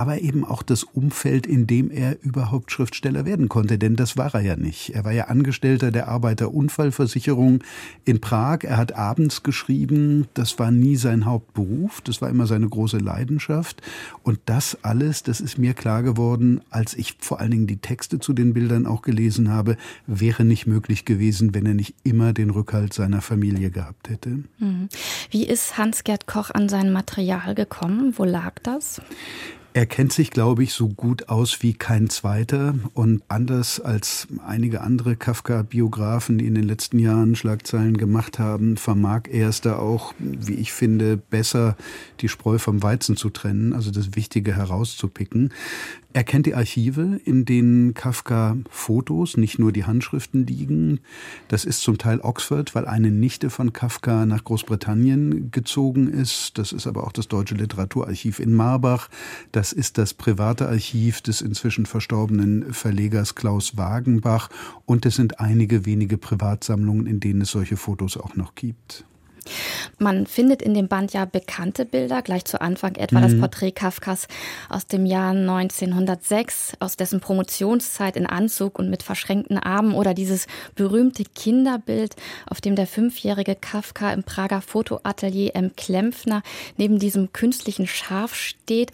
aber 0.00 0.22
eben 0.22 0.46
auch 0.46 0.62
das 0.62 0.82
Umfeld, 0.82 1.46
in 1.46 1.66
dem 1.66 1.90
er 1.90 2.16
überhaupt 2.22 2.72
Schriftsteller 2.72 3.26
werden 3.26 3.50
konnte, 3.50 3.76
denn 3.76 3.96
das 3.96 4.16
war 4.16 4.34
er 4.34 4.40
ja 4.40 4.56
nicht. 4.56 4.94
Er 4.94 5.04
war 5.04 5.12
ja 5.12 5.24
Angestellter 5.24 5.90
der 5.90 6.08
Arbeiterunfallversicherung 6.08 7.62
in 8.06 8.18
Prag. 8.18 8.60
Er 8.62 8.78
hat 8.78 8.94
abends 8.94 9.42
geschrieben. 9.42 10.26
Das 10.32 10.58
war 10.58 10.70
nie 10.70 10.96
sein 10.96 11.26
Hauptberuf. 11.26 12.00
Das 12.00 12.22
war 12.22 12.30
immer 12.30 12.46
seine 12.46 12.66
große 12.66 12.96
Leidenschaft. 12.96 13.82
Und 14.22 14.40
das 14.46 14.78
alles, 14.80 15.22
das 15.22 15.42
ist 15.42 15.58
mir 15.58 15.74
klar 15.74 16.02
geworden, 16.02 16.62
als 16.70 16.94
ich 16.94 17.16
vor 17.20 17.38
allen 17.38 17.50
Dingen 17.50 17.66
die 17.66 17.76
Texte 17.76 18.20
zu 18.20 18.32
den 18.32 18.54
Bildern 18.54 18.86
auch 18.86 19.02
gelesen 19.02 19.50
habe, 19.50 19.76
wäre 20.06 20.46
nicht 20.46 20.66
möglich 20.66 21.04
gewesen, 21.04 21.52
wenn 21.52 21.66
er 21.66 21.74
nicht 21.74 21.94
immer 22.04 22.32
den 22.32 22.48
Rückhalt 22.48 22.94
seiner 22.94 23.20
Familie 23.20 23.70
gehabt 23.70 24.08
hätte. 24.08 24.44
Mhm. 24.60 24.88
Wie 25.30 25.46
ist 25.46 25.76
Hans-Gerd 25.76 26.26
Koch 26.26 26.50
an 26.50 26.70
sein 26.70 26.90
Material 26.90 27.54
gekommen? 27.54 28.14
Wo 28.16 28.24
lag 28.24 28.54
das? 28.62 29.02
Er 29.72 29.86
kennt 29.86 30.12
sich, 30.12 30.32
glaube 30.32 30.64
ich, 30.64 30.72
so 30.72 30.88
gut 30.88 31.28
aus 31.28 31.62
wie 31.62 31.74
kein 31.74 32.10
zweiter 32.10 32.74
und 32.92 33.22
anders 33.28 33.78
als 33.78 34.26
einige 34.44 34.80
andere 34.80 35.14
Kafka-Biografen, 35.14 36.38
die 36.38 36.46
in 36.46 36.56
den 36.56 36.64
letzten 36.64 36.98
Jahren 36.98 37.36
Schlagzeilen 37.36 37.96
gemacht 37.96 38.40
haben, 38.40 38.76
vermag 38.76 39.28
er 39.30 39.48
es 39.48 39.60
da 39.60 39.78
auch, 39.78 40.12
wie 40.18 40.54
ich 40.54 40.72
finde, 40.72 41.16
besser 41.16 41.76
die 42.20 42.28
Spreu 42.28 42.58
vom 42.58 42.82
Weizen 42.82 43.16
zu 43.16 43.30
trennen, 43.30 43.72
also 43.72 43.92
das 43.92 44.16
Wichtige 44.16 44.56
herauszupicken. 44.56 45.52
Er 46.12 46.24
kennt 46.24 46.46
die 46.46 46.56
Archive, 46.56 47.20
in 47.24 47.44
denen 47.44 47.94
Kafka 47.94 48.56
Fotos, 48.68 49.36
nicht 49.36 49.60
nur 49.60 49.70
die 49.70 49.84
Handschriften 49.84 50.44
liegen. 50.44 50.98
Das 51.46 51.64
ist 51.64 51.82
zum 51.82 51.98
Teil 51.98 52.20
Oxford, 52.20 52.74
weil 52.74 52.86
eine 52.86 53.12
Nichte 53.12 53.48
von 53.48 53.72
Kafka 53.72 54.26
nach 54.26 54.42
Großbritannien 54.42 55.52
gezogen 55.52 56.08
ist. 56.08 56.58
Das 56.58 56.72
ist 56.72 56.88
aber 56.88 57.04
auch 57.04 57.12
das 57.12 57.28
Deutsche 57.28 57.54
Literaturarchiv 57.54 58.40
in 58.40 58.54
Marbach. 58.54 59.08
Das 59.52 59.72
ist 59.72 59.98
das 59.98 60.12
private 60.12 60.68
Archiv 60.68 61.20
des 61.20 61.42
inzwischen 61.42 61.86
verstorbenen 61.86 62.72
Verlegers 62.72 63.36
Klaus 63.36 63.76
Wagenbach. 63.76 64.50
Und 64.86 65.06
es 65.06 65.14
sind 65.14 65.38
einige 65.38 65.86
wenige 65.86 66.18
Privatsammlungen, 66.18 67.06
in 67.06 67.20
denen 67.20 67.42
es 67.42 67.52
solche 67.52 67.76
Fotos 67.76 68.16
auch 68.16 68.34
noch 68.34 68.56
gibt. 68.56 69.04
Man 70.02 70.24
findet 70.24 70.62
in 70.62 70.72
dem 70.72 70.88
Band 70.88 71.12
ja 71.12 71.26
bekannte 71.26 71.84
Bilder, 71.84 72.22
gleich 72.22 72.46
zu 72.46 72.58
Anfang 72.62 72.94
etwa 72.94 73.18
mhm. 73.18 73.22
das 73.22 73.38
Porträt 73.38 73.72
Kafkas 73.72 74.28
aus 74.70 74.86
dem 74.86 75.04
Jahr 75.04 75.32
1906, 75.32 76.72
aus 76.80 76.96
dessen 76.96 77.20
Promotionszeit 77.20 78.16
in 78.16 78.24
Anzug 78.24 78.78
und 78.78 78.88
mit 78.88 79.02
verschränkten 79.02 79.58
Armen 79.58 79.92
oder 79.92 80.14
dieses 80.14 80.46
berühmte 80.74 81.24
Kinderbild, 81.24 82.16
auf 82.46 82.62
dem 82.62 82.76
der 82.76 82.86
fünfjährige 82.86 83.54
Kafka 83.54 84.10
im 84.14 84.22
Prager 84.22 84.62
Fotoatelier 84.62 85.54
M. 85.54 85.76
Klempfner 85.76 86.42
neben 86.78 86.98
diesem 86.98 87.34
künstlichen 87.34 87.86
Schaf 87.86 88.34
steht. 88.34 88.92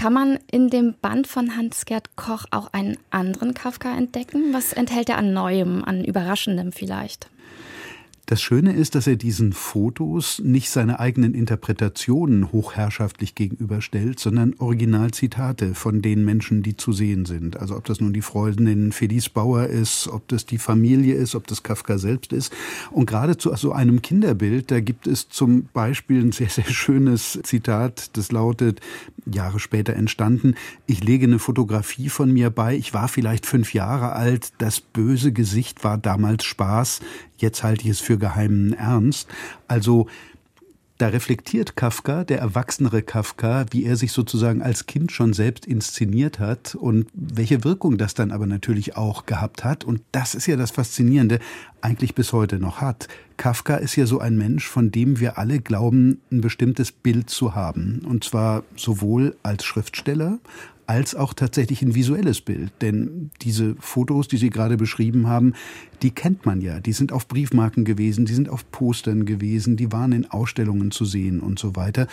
Kann 0.00 0.12
man 0.12 0.38
in 0.48 0.70
dem 0.70 0.94
Band 0.94 1.26
von 1.26 1.56
Hans-Gerd 1.56 2.14
Koch 2.14 2.44
auch 2.52 2.72
einen 2.72 2.98
anderen 3.10 3.52
Kafka 3.52 3.96
entdecken? 3.96 4.52
Was 4.52 4.72
enthält 4.72 5.08
er 5.08 5.18
an 5.18 5.32
Neuem, 5.32 5.82
an 5.84 6.04
Überraschendem 6.04 6.70
vielleicht? 6.70 7.28
Das 8.28 8.42
Schöne 8.42 8.72
ist, 8.72 8.96
dass 8.96 9.06
er 9.06 9.14
diesen 9.14 9.52
Fotos 9.52 10.42
nicht 10.44 10.70
seine 10.70 10.98
eigenen 10.98 11.32
Interpretationen 11.32 12.50
hochherrschaftlich 12.50 13.36
gegenüberstellt, 13.36 14.18
sondern 14.18 14.54
Originalzitate 14.58 15.76
von 15.76 16.02
den 16.02 16.24
Menschen, 16.24 16.64
die 16.64 16.76
zu 16.76 16.90
sehen 16.90 17.24
sind. 17.24 17.56
Also 17.56 17.76
ob 17.76 17.84
das 17.84 18.00
nun 18.00 18.12
die 18.12 18.22
Freundin 18.22 18.90
Felice 18.90 19.30
Bauer 19.30 19.66
ist, 19.66 20.08
ob 20.08 20.26
das 20.26 20.44
die 20.44 20.58
Familie 20.58 21.14
ist, 21.14 21.36
ob 21.36 21.46
das 21.46 21.62
Kafka 21.62 21.98
selbst 21.98 22.32
ist. 22.32 22.52
Und 22.90 23.06
gerade 23.06 23.38
zu 23.38 23.54
so 23.54 23.70
einem 23.70 24.02
Kinderbild, 24.02 24.72
da 24.72 24.80
gibt 24.80 25.06
es 25.06 25.28
zum 25.28 25.68
Beispiel 25.72 26.20
ein 26.20 26.32
sehr, 26.32 26.48
sehr 26.48 26.64
schönes 26.64 27.38
Zitat, 27.44 28.16
das 28.16 28.32
lautet, 28.32 28.80
Jahre 29.24 29.60
später 29.60 29.94
entstanden, 29.94 30.56
ich 30.86 31.02
lege 31.02 31.26
eine 31.26 31.38
Fotografie 31.38 32.08
von 32.08 32.32
mir 32.32 32.50
bei, 32.50 32.76
ich 32.76 32.92
war 32.92 33.06
vielleicht 33.06 33.46
fünf 33.46 33.72
Jahre 33.72 34.14
alt, 34.14 34.52
das 34.58 34.80
böse 34.80 35.32
Gesicht 35.32 35.84
war 35.84 35.96
damals 35.96 36.44
Spaß, 36.44 37.00
jetzt 37.38 37.62
halte 37.62 37.84
ich 37.84 37.90
es 37.90 38.00
für 38.00 38.18
geheimen 38.18 38.72
Ernst. 38.72 39.28
Also 39.68 40.06
da 40.98 41.08
reflektiert 41.08 41.76
Kafka, 41.76 42.24
der 42.24 42.38
erwachsenere 42.38 43.02
Kafka, 43.02 43.66
wie 43.70 43.84
er 43.84 43.96
sich 43.96 44.12
sozusagen 44.12 44.62
als 44.62 44.86
Kind 44.86 45.12
schon 45.12 45.34
selbst 45.34 45.66
inszeniert 45.66 46.38
hat 46.38 46.74
und 46.74 47.06
welche 47.12 47.64
Wirkung 47.64 47.98
das 47.98 48.14
dann 48.14 48.30
aber 48.30 48.46
natürlich 48.46 48.96
auch 48.96 49.26
gehabt 49.26 49.62
hat. 49.62 49.84
Und 49.84 50.00
das 50.12 50.34
ist 50.34 50.46
ja 50.46 50.56
das 50.56 50.70
Faszinierende, 50.70 51.38
eigentlich 51.82 52.14
bis 52.14 52.32
heute 52.32 52.58
noch 52.58 52.80
hat. 52.80 53.08
Kafka 53.36 53.76
ist 53.76 53.96
ja 53.96 54.06
so 54.06 54.20
ein 54.20 54.38
Mensch, 54.38 54.66
von 54.66 54.90
dem 54.90 55.20
wir 55.20 55.36
alle 55.36 55.60
glauben, 55.60 56.22
ein 56.32 56.40
bestimmtes 56.40 56.92
Bild 56.92 57.28
zu 57.28 57.54
haben. 57.54 58.00
Und 58.06 58.24
zwar 58.24 58.64
sowohl 58.74 59.36
als 59.42 59.64
Schriftsteller, 59.66 60.38
als 60.86 61.14
auch 61.14 61.34
tatsächlich 61.34 61.82
ein 61.82 61.94
visuelles 61.94 62.40
Bild. 62.40 62.72
Denn 62.80 63.30
diese 63.42 63.76
Fotos, 63.78 64.28
die 64.28 64.36
Sie 64.36 64.50
gerade 64.50 64.76
beschrieben 64.76 65.26
haben, 65.26 65.54
die 66.02 66.10
kennt 66.10 66.46
man 66.46 66.60
ja. 66.60 66.80
Die 66.80 66.92
sind 66.92 67.12
auf 67.12 67.28
Briefmarken 67.28 67.84
gewesen, 67.84 68.24
die 68.24 68.34
sind 68.34 68.48
auf 68.48 68.70
Postern 68.70 69.26
gewesen, 69.26 69.76
die 69.76 69.92
waren 69.92 70.12
in 70.12 70.30
Ausstellungen 70.30 70.90
zu 70.90 71.04
sehen 71.04 71.40
und 71.40 71.58
so 71.58 71.76
weiter. 71.76 72.06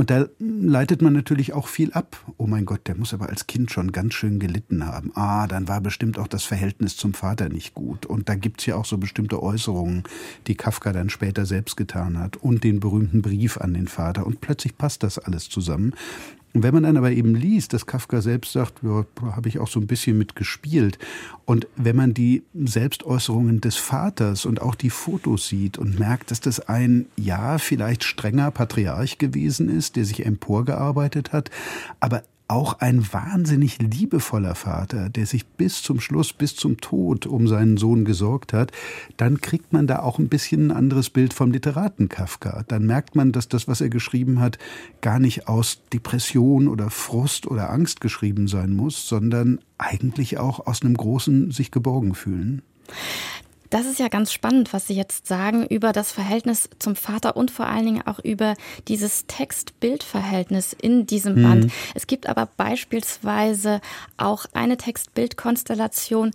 Und 0.00 0.08
da 0.08 0.28
leitet 0.38 1.02
man 1.02 1.12
natürlich 1.12 1.52
auch 1.52 1.68
viel 1.68 1.92
ab. 1.92 2.16
Oh 2.38 2.46
mein 2.46 2.64
Gott, 2.64 2.86
der 2.86 2.96
muss 2.96 3.12
aber 3.12 3.28
als 3.28 3.46
Kind 3.46 3.70
schon 3.70 3.92
ganz 3.92 4.14
schön 4.14 4.38
gelitten 4.38 4.86
haben. 4.86 5.12
Ah, 5.14 5.46
dann 5.46 5.68
war 5.68 5.82
bestimmt 5.82 6.18
auch 6.18 6.26
das 6.26 6.42
Verhältnis 6.42 6.96
zum 6.96 7.12
Vater 7.12 7.50
nicht 7.50 7.74
gut. 7.74 8.06
Und 8.06 8.30
da 8.30 8.34
gibt's 8.34 8.64
ja 8.64 8.76
auch 8.76 8.86
so 8.86 8.96
bestimmte 8.96 9.42
Äußerungen, 9.42 10.04
die 10.46 10.54
Kafka 10.54 10.94
dann 10.94 11.10
später 11.10 11.44
selbst 11.44 11.76
getan 11.76 12.18
hat. 12.18 12.38
Und 12.38 12.64
den 12.64 12.80
berühmten 12.80 13.20
Brief 13.20 13.58
an 13.58 13.74
den 13.74 13.88
Vater. 13.88 14.26
Und 14.26 14.40
plötzlich 14.40 14.78
passt 14.78 15.02
das 15.02 15.18
alles 15.18 15.50
zusammen. 15.50 15.92
Und 16.52 16.62
wenn 16.64 16.74
man 16.74 16.82
dann 16.82 16.96
aber 16.96 17.12
eben 17.12 17.34
liest, 17.34 17.72
dass 17.72 17.86
Kafka 17.86 18.20
selbst 18.20 18.52
sagt, 18.52 18.82
ja, 18.82 19.04
da 19.14 19.36
habe 19.36 19.48
ich 19.48 19.58
auch 19.58 19.68
so 19.68 19.78
ein 19.78 19.86
bisschen 19.86 20.18
mit 20.18 20.34
gespielt. 20.34 20.98
Und 21.44 21.68
wenn 21.76 21.94
man 21.94 22.12
die 22.12 22.42
Selbstäußerungen 22.54 23.60
des 23.60 23.76
Vaters 23.76 24.46
und 24.46 24.60
auch 24.60 24.74
die 24.74 24.90
Fotos 24.90 25.46
sieht 25.46 25.78
und 25.78 25.98
merkt, 25.98 26.30
dass 26.30 26.40
das 26.40 26.60
ein, 26.60 27.06
ja, 27.16 27.58
vielleicht 27.58 28.02
strenger 28.02 28.50
Patriarch 28.50 29.18
gewesen 29.18 29.68
ist, 29.68 29.96
der 29.96 30.04
sich 30.04 30.26
emporgearbeitet 30.26 31.32
hat, 31.32 31.50
aber 32.00 32.22
auch 32.50 32.80
ein 32.80 33.12
wahnsinnig 33.12 33.78
liebevoller 33.78 34.54
Vater, 34.54 35.08
der 35.08 35.24
sich 35.26 35.46
bis 35.46 35.82
zum 35.82 36.00
Schluss, 36.00 36.32
bis 36.32 36.56
zum 36.56 36.80
Tod 36.80 37.26
um 37.26 37.46
seinen 37.46 37.76
Sohn 37.76 38.04
gesorgt 38.04 38.52
hat, 38.52 38.72
dann 39.16 39.40
kriegt 39.40 39.72
man 39.72 39.86
da 39.86 40.00
auch 40.00 40.18
ein 40.18 40.28
bisschen 40.28 40.66
ein 40.66 40.76
anderes 40.76 41.10
Bild 41.10 41.32
vom 41.32 41.52
Literaten 41.52 42.08
Kafka. 42.08 42.64
Dann 42.66 42.86
merkt 42.86 43.14
man, 43.14 43.30
dass 43.32 43.48
das, 43.48 43.68
was 43.68 43.80
er 43.80 43.88
geschrieben 43.88 44.40
hat, 44.40 44.58
gar 45.00 45.20
nicht 45.20 45.46
aus 45.46 45.82
Depression 45.92 46.66
oder 46.66 46.90
Frust 46.90 47.46
oder 47.46 47.70
Angst 47.70 48.00
geschrieben 48.00 48.48
sein 48.48 48.74
muss, 48.74 49.08
sondern 49.08 49.60
eigentlich 49.78 50.38
auch 50.38 50.66
aus 50.66 50.82
einem 50.82 50.96
großen 50.96 51.52
sich 51.52 51.70
geborgen 51.70 52.14
fühlen. 52.14 52.62
Das 53.70 53.86
ist 53.86 54.00
ja 54.00 54.08
ganz 54.08 54.32
spannend, 54.32 54.72
was 54.72 54.88
Sie 54.88 54.94
jetzt 54.94 55.28
sagen 55.28 55.64
über 55.64 55.92
das 55.92 56.10
Verhältnis 56.10 56.68
zum 56.80 56.96
Vater 56.96 57.36
und 57.36 57.52
vor 57.52 57.66
allen 57.66 57.84
Dingen 57.84 58.06
auch 58.06 58.18
über 58.18 58.54
dieses 58.88 59.26
Text-Bild-Verhältnis 59.26 60.72
in 60.72 61.06
diesem 61.06 61.36
mhm. 61.36 61.42
Band. 61.42 61.72
Es 61.94 62.08
gibt 62.08 62.28
aber 62.28 62.48
beispielsweise 62.56 63.80
auch 64.16 64.46
eine 64.52 64.76
Text-Bild-Konstellation, 64.76 66.32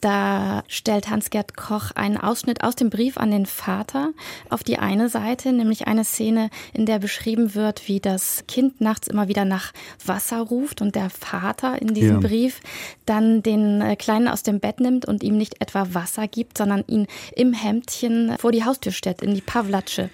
da 0.00 0.62
stellt 0.68 1.10
Hans-Gerd 1.10 1.56
Koch 1.56 1.90
einen 1.92 2.16
Ausschnitt 2.16 2.62
aus 2.62 2.76
dem 2.76 2.90
Brief 2.90 3.16
an 3.16 3.30
den 3.30 3.46
Vater 3.46 4.10
auf 4.50 4.62
die 4.62 4.78
eine 4.78 5.08
Seite, 5.08 5.52
nämlich 5.52 5.86
eine 5.86 6.04
Szene, 6.04 6.50
in 6.72 6.86
der 6.86 6.98
beschrieben 6.98 7.54
wird, 7.54 7.88
wie 7.88 8.00
das 8.00 8.44
Kind 8.46 8.80
nachts 8.80 9.08
immer 9.08 9.28
wieder 9.28 9.44
nach 9.44 9.72
Wasser 10.04 10.40
ruft 10.40 10.80
und 10.80 10.94
der 10.94 11.10
Vater 11.10 11.80
in 11.80 11.94
diesem 11.94 12.20
ja. 12.20 12.28
Brief 12.28 12.60
dann 13.06 13.42
den 13.42 13.80
äh, 13.80 13.96
Kleinen 13.96 14.28
aus 14.28 14.42
dem 14.42 14.60
Bett 14.60 14.80
nimmt 14.80 15.06
und 15.06 15.22
ihm 15.22 15.36
nicht 15.36 15.60
etwa 15.60 15.88
Wasser 15.92 16.28
gibt, 16.28 16.58
sondern 16.58 16.84
ihn 16.86 17.06
im 17.34 17.52
Hemdchen 17.52 18.36
vor 18.38 18.52
die 18.52 18.64
Haustür 18.64 18.92
stellt, 18.92 19.22
in 19.22 19.34
die 19.34 19.40
Pavlatsche. 19.40 20.10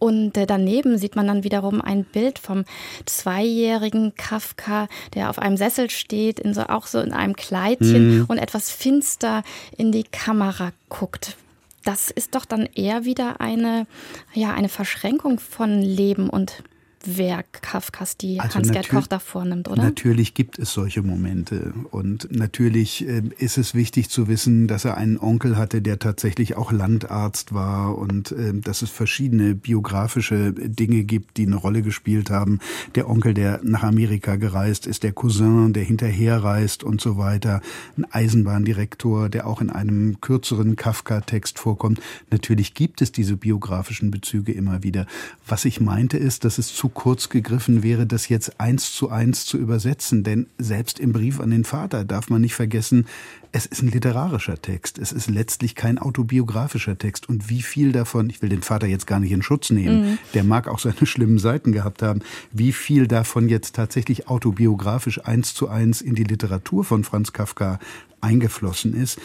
Und 0.00 0.36
äh, 0.38 0.46
daneben 0.46 0.98
sieht 0.98 1.14
man 1.14 1.26
dann 1.26 1.44
wiederum 1.44 1.80
ein 1.80 2.04
Bild 2.04 2.38
vom 2.38 2.64
zweijährigen 3.04 4.14
Kafka, 4.16 4.88
der 5.14 5.30
auf 5.30 5.38
einem 5.38 5.58
Sessel 5.58 5.90
steht, 5.90 6.40
in 6.40 6.54
so, 6.54 6.62
auch 6.62 6.86
so 6.86 7.00
in 7.00 7.12
einem 7.12 7.36
Kleidchen 7.36 8.20
mhm. 8.20 8.24
und 8.26 8.38
etwas 8.38 8.70
finster 8.70 9.44
in 9.76 9.92
die 9.92 10.04
Kamera 10.04 10.72
guckt. 10.88 11.36
Das 11.84 12.10
ist 12.10 12.34
doch 12.34 12.46
dann 12.46 12.66
eher 12.74 13.04
wieder 13.04 13.40
eine, 13.40 13.86
ja, 14.32 14.52
eine 14.54 14.70
Verschränkung 14.70 15.38
von 15.38 15.80
Leben 15.82 16.30
und 16.30 16.62
Werk 17.06 17.62
Kafkas, 17.62 18.18
die 18.18 18.40
also 18.40 18.56
Hans-Gerd 18.56 18.90
Koch 18.90 19.06
da 19.06 19.18
vornimmt, 19.18 19.68
oder? 19.68 19.82
Natürlich 19.82 20.34
gibt 20.34 20.58
es 20.58 20.74
solche 20.74 21.02
Momente. 21.02 21.72
Und 21.90 22.28
natürlich 22.30 23.08
äh, 23.08 23.22
ist 23.38 23.56
es 23.56 23.74
wichtig 23.74 24.10
zu 24.10 24.28
wissen, 24.28 24.68
dass 24.68 24.84
er 24.84 24.98
einen 24.98 25.18
Onkel 25.18 25.56
hatte, 25.56 25.80
der 25.80 25.98
tatsächlich 25.98 26.56
auch 26.56 26.72
Landarzt 26.72 27.54
war 27.54 27.96
und 27.96 28.32
äh, 28.32 28.52
dass 28.52 28.82
es 28.82 28.90
verschiedene 28.90 29.54
biografische 29.54 30.52
Dinge 30.52 31.04
gibt, 31.04 31.38
die 31.38 31.46
eine 31.46 31.56
Rolle 31.56 31.80
gespielt 31.80 32.28
haben. 32.28 32.58
Der 32.94 33.08
Onkel, 33.08 33.32
der 33.32 33.60
nach 33.62 33.82
Amerika 33.82 34.36
gereist 34.36 34.86
ist, 34.86 35.02
der 35.02 35.12
Cousin, 35.12 35.72
der 35.72 35.84
hinterher 35.84 36.42
reist 36.44 36.84
und 36.84 37.00
so 37.00 37.16
weiter. 37.16 37.62
Ein 37.96 38.04
Eisenbahndirektor, 38.10 39.30
der 39.30 39.46
auch 39.46 39.62
in 39.62 39.70
einem 39.70 40.20
kürzeren 40.20 40.76
Kafka-Text 40.76 41.58
vorkommt. 41.58 42.00
Natürlich 42.30 42.74
gibt 42.74 43.00
es 43.00 43.10
diese 43.10 43.36
biografischen 43.36 44.10
Bezüge 44.10 44.52
immer 44.52 44.82
wieder. 44.82 45.06
Was 45.46 45.64
ich 45.64 45.80
meinte 45.80 46.18
ist, 46.18 46.44
dass 46.44 46.58
es 46.58 46.74
zu 46.74 46.89
kurz 46.90 47.28
gegriffen 47.28 47.82
wäre, 47.82 48.06
das 48.06 48.28
jetzt 48.28 48.60
eins 48.60 48.92
zu 48.92 49.10
eins 49.10 49.46
zu 49.46 49.56
übersetzen. 49.56 50.24
Denn 50.24 50.46
selbst 50.58 50.98
im 50.98 51.12
Brief 51.12 51.40
an 51.40 51.50
den 51.50 51.64
Vater 51.64 52.04
darf 52.04 52.28
man 52.28 52.40
nicht 52.40 52.54
vergessen, 52.54 53.06
es 53.52 53.66
ist 53.66 53.82
ein 53.82 53.90
literarischer 53.90 54.60
Text. 54.60 54.98
Es 54.98 55.10
ist 55.10 55.28
letztlich 55.28 55.74
kein 55.74 55.98
autobiografischer 55.98 56.96
Text. 56.96 57.28
Und 57.28 57.48
wie 57.48 57.62
viel 57.62 57.92
davon, 57.92 58.30
ich 58.30 58.42
will 58.42 58.48
den 58.48 58.62
Vater 58.62 58.86
jetzt 58.86 59.06
gar 59.06 59.18
nicht 59.18 59.32
in 59.32 59.42
Schutz 59.42 59.70
nehmen, 59.70 60.02
mhm. 60.02 60.18
der 60.34 60.44
mag 60.44 60.68
auch 60.68 60.78
seine 60.78 60.94
schlimmen 61.06 61.38
Seiten 61.38 61.72
gehabt 61.72 62.02
haben, 62.02 62.20
wie 62.52 62.72
viel 62.72 63.06
davon 63.06 63.48
jetzt 63.48 63.74
tatsächlich 63.74 64.28
autobiografisch 64.28 65.24
eins 65.24 65.54
zu 65.54 65.68
eins 65.68 66.00
in 66.00 66.14
die 66.14 66.24
Literatur 66.24 66.84
von 66.84 67.02
Franz 67.02 67.32
Kafka 67.32 67.78
eingeflossen 68.20 68.94
ist, 68.94 69.18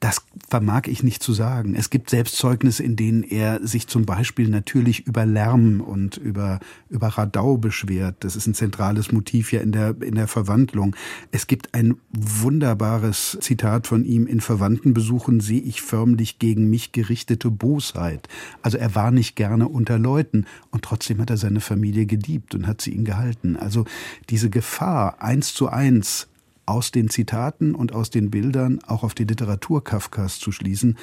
das 0.00 0.22
vermag 0.48 0.86
ich 0.86 1.02
nicht 1.02 1.22
zu 1.22 1.34
sagen. 1.34 1.74
Es 1.74 1.90
gibt 1.90 2.08
Selbstzeugnisse, 2.08 2.82
in 2.82 2.96
denen 2.96 3.22
er 3.22 3.60
sich 3.66 3.86
zum 3.86 4.06
Beispiel 4.06 4.48
natürlich 4.48 5.06
über 5.06 5.26
Lärm 5.26 5.82
und 5.82 6.16
über, 6.16 6.58
über 6.88 7.08
Radau 7.08 7.58
beschwert. 7.58 8.16
Das 8.20 8.34
ist 8.34 8.46
ein 8.46 8.54
zentrales 8.54 9.12
Motiv 9.12 9.52
ja 9.52 9.60
in 9.60 9.72
der, 9.72 9.94
in 10.00 10.14
der 10.14 10.26
Verwandlung. 10.26 10.96
Es 11.32 11.46
gibt 11.46 11.74
ein 11.74 11.96
wunderbares 12.10 13.36
Zitat 13.42 13.86
von 13.86 14.06
ihm. 14.06 14.26
In 14.26 14.40
Verwandtenbesuchen 14.40 15.40
sehe 15.40 15.60
ich 15.60 15.82
förmlich 15.82 16.38
gegen 16.38 16.70
mich 16.70 16.92
gerichtete 16.92 17.50
Bosheit. 17.50 18.26
Also 18.62 18.78
er 18.78 18.94
war 18.94 19.10
nicht 19.10 19.36
gerne 19.36 19.68
unter 19.68 19.98
Leuten 19.98 20.46
und 20.70 20.82
trotzdem 20.82 21.20
hat 21.20 21.28
er 21.28 21.36
seine 21.36 21.60
Familie 21.60 22.06
geliebt 22.06 22.54
und 22.54 22.66
hat 22.66 22.80
sie 22.80 22.92
ihn 22.92 23.04
gehalten. 23.04 23.58
Also 23.58 23.84
diese 24.30 24.48
Gefahr, 24.48 25.20
eins 25.22 25.52
zu 25.52 25.68
eins 25.68 26.29
aus 26.70 26.92
den 26.92 27.10
Zitaten 27.10 27.74
und 27.74 27.92
aus 27.92 28.10
den 28.10 28.30
Bildern 28.30 28.78
auch 28.86 29.02
auf 29.02 29.14
die 29.14 29.24
Literatur 29.24 29.82
Kafkas 29.82 30.38
zu 30.38 30.52
schließen, 30.52 30.96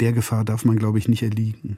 der 0.00 0.12
Gefahr 0.12 0.44
darf 0.44 0.64
man, 0.64 0.78
glaube 0.78 0.98
ich, 0.98 1.08
nicht 1.08 1.22
erliegen. 1.22 1.76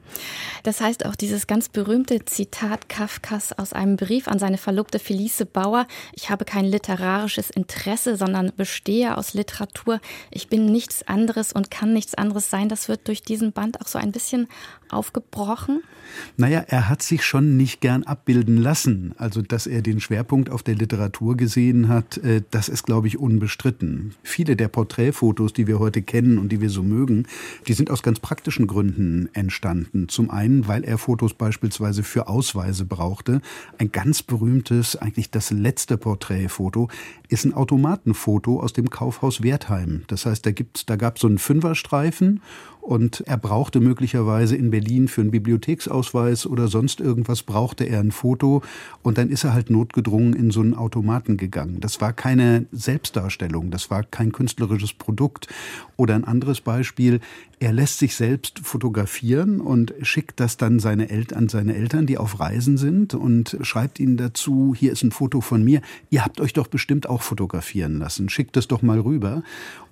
Das 0.62 0.80
heißt 0.80 1.06
auch 1.06 1.16
dieses 1.16 1.46
ganz 1.46 1.68
berühmte 1.68 2.24
Zitat 2.24 2.88
Kafkas 2.88 3.52
aus 3.52 3.72
einem 3.72 3.96
Brief 3.96 4.28
an 4.28 4.38
seine 4.38 4.58
Verlobte 4.58 4.98
Felice 4.98 5.46
Bauer, 5.46 5.86
ich 6.12 6.30
habe 6.30 6.44
kein 6.44 6.64
literarisches 6.64 7.50
Interesse, 7.50 8.16
sondern 8.16 8.52
bestehe 8.56 9.16
aus 9.16 9.34
Literatur. 9.34 10.00
Ich 10.30 10.48
bin 10.48 10.66
nichts 10.66 11.06
anderes 11.06 11.52
und 11.52 11.70
kann 11.70 11.92
nichts 11.92 12.14
anderes 12.14 12.50
sein. 12.50 12.68
Das 12.68 12.88
wird 12.88 13.08
durch 13.08 13.22
diesen 13.22 13.52
Band 13.52 13.80
auch 13.80 13.88
so 13.88 13.98
ein 13.98 14.12
bisschen 14.12 14.48
aufgebrochen. 14.92 15.82
Naja, 16.36 16.64
er 16.68 16.88
hat 16.88 17.02
sich 17.02 17.24
schon 17.24 17.56
nicht 17.56 17.80
gern 17.80 18.04
abbilden 18.04 18.56
lassen. 18.58 19.14
Also, 19.16 19.42
dass 19.42 19.66
er 19.66 19.82
den 19.82 20.00
Schwerpunkt 20.00 20.50
auf 20.50 20.62
der 20.62 20.74
Literatur 20.74 21.36
gesehen 21.36 21.88
hat, 21.88 22.18
äh, 22.18 22.42
das 22.50 22.68
ist, 22.68 22.84
glaube 22.84 23.08
ich, 23.08 23.18
unbestritten. 23.18 24.14
Viele 24.22 24.56
der 24.56 24.68
Porträtfotos, 24.68 25.52
die 25.52 25.66
wir 25.66 25.78
heute 25.78 26.02
kennen 26.02 26.38
und 26.38 26.50
die 26.50 26.60
wir 26.60 26.70
so 26.70 26.82
mögen, 26.82 27.26
die 27.66 27.71
die 27.72 27.76
sind 27.76 27.90
aus 27.90 28.02
ganz 28.02 28.20
praktischen 28.20 28.66
Gründen 28.66 29.30
entstanden. 29.32 30.06
Zum 30.10 30.30
einen, 30.30 30.68
weil 30.68 30.84
er 30.84 30.98
Fotos 30.98 31.32
beispielsweise 31.32 32.02
für 32.02 32.28
Ausweise 32.28 32.84
brauchte. 32.84 33.40
Ein 33.78 33.90
ganz 33.90 34.22
berühmtes, 34.22 34.94
eigentlich 34.96 35.30
das 35.30 35.50
letzte 35.50 35.96
Porträtfoto, 35.96 36.88
ist 37.32 37.46
ein 37.46 37.54
Automatenfoto 37.54 38.60
aus 38.60 38.74
dem 38.74 38.90
Kaufhaus 38.90 39.42
Wertheim. 39.42 40.04
Das 40.06 40.26
heißt, 40.26 40.44
da, 40.44 40.50
da 40.86 40.96
gab 40.96 41.16
es 41.16 41.22
so 41.22 41.28
einen 41.28 41.38
Fünferstreifen 41.38 42.42
und 42.82 43.22
er 43.26 43.38
brauchte 43.38 43.78
möglicherweise 43.78 44.56
in 44.56 44.70
Berlin 44.72 45.06
für 45.06 45.20
einen 45.20 45.30
Bibliotheksausweis 45.30 46.46
oder 46.46 46.66
sonst 46.66 47.00
irgendwas 47.00 47.44
brauchte 47.44 47.84
er 47.84 48.00
ein 48.00 48.10
Foto 48.10 48.60
und 49.02 49.18
dann 49.18 49.30
ist 49.30 49.44
er 49.44 49.54
halt 49.54 49.70
notgedrungen 49.70 50.34
in 50.34 50.50
so 50.50 50.60
einen 50.60 50.74
Automaten 50.74 51.36
gegangen. 51.36 51.78
Das 51.80 52.00
war 52.00 52.12
keine 52.12 52.66
Selbstdarstellung, 52.72 53.70
das 53.70 53.88
war 53.88 54.02
kein 54.02 54.32
künstlerisches 54.32 54.92
Produkt. 54.94 55.46
Oder 55.96 56.16
ein 56.16 56.24
anderes 56.24 56.60
Beispiel, 56.60 57.20
er 57.60 57.72
lässt 57.72 58.00
sich 58.00 58.16
selbst 58.16 58.58
fotografieren 58.58 59.60
und 59.60 59.94
schickt 60.02 60.40
das 60.40 60.56
dann 60.56 60.80
seine 60.80 61.08
El 61.08 61.22
an 61.32 61.48
seine 61.48 61.76
Eltern, 61.76 62.06
die 62.08 62.18
auf 62.18 62.40
Reisen 62.40 62.76
sind 62.76 63.14
und 63.14 63.56
schreibt 63.62 64.00
ihnen 64.00 64.16
dazu, 64.16 64.74
hier 64.76 64.90
ist 64.90 65.04
ein 65.04 65.12
Foto 65.12 65.40
von 65.40 65.62
mir, 65.62 65.80
ihr 66.10 66.24
habt 66.24 66.40
euch 66.40 66.52
doch 66.52 66.66
bestimmt 66.66 67.08
auch 67.08 67.21
fotografieren 67.22 67.98
lassen, 67.98 68.28
schickt 68.28 68.56
es 68.56 68.68
doch 68.68 68.82
mal 68.82 69.00
rüber. 69.00 69.42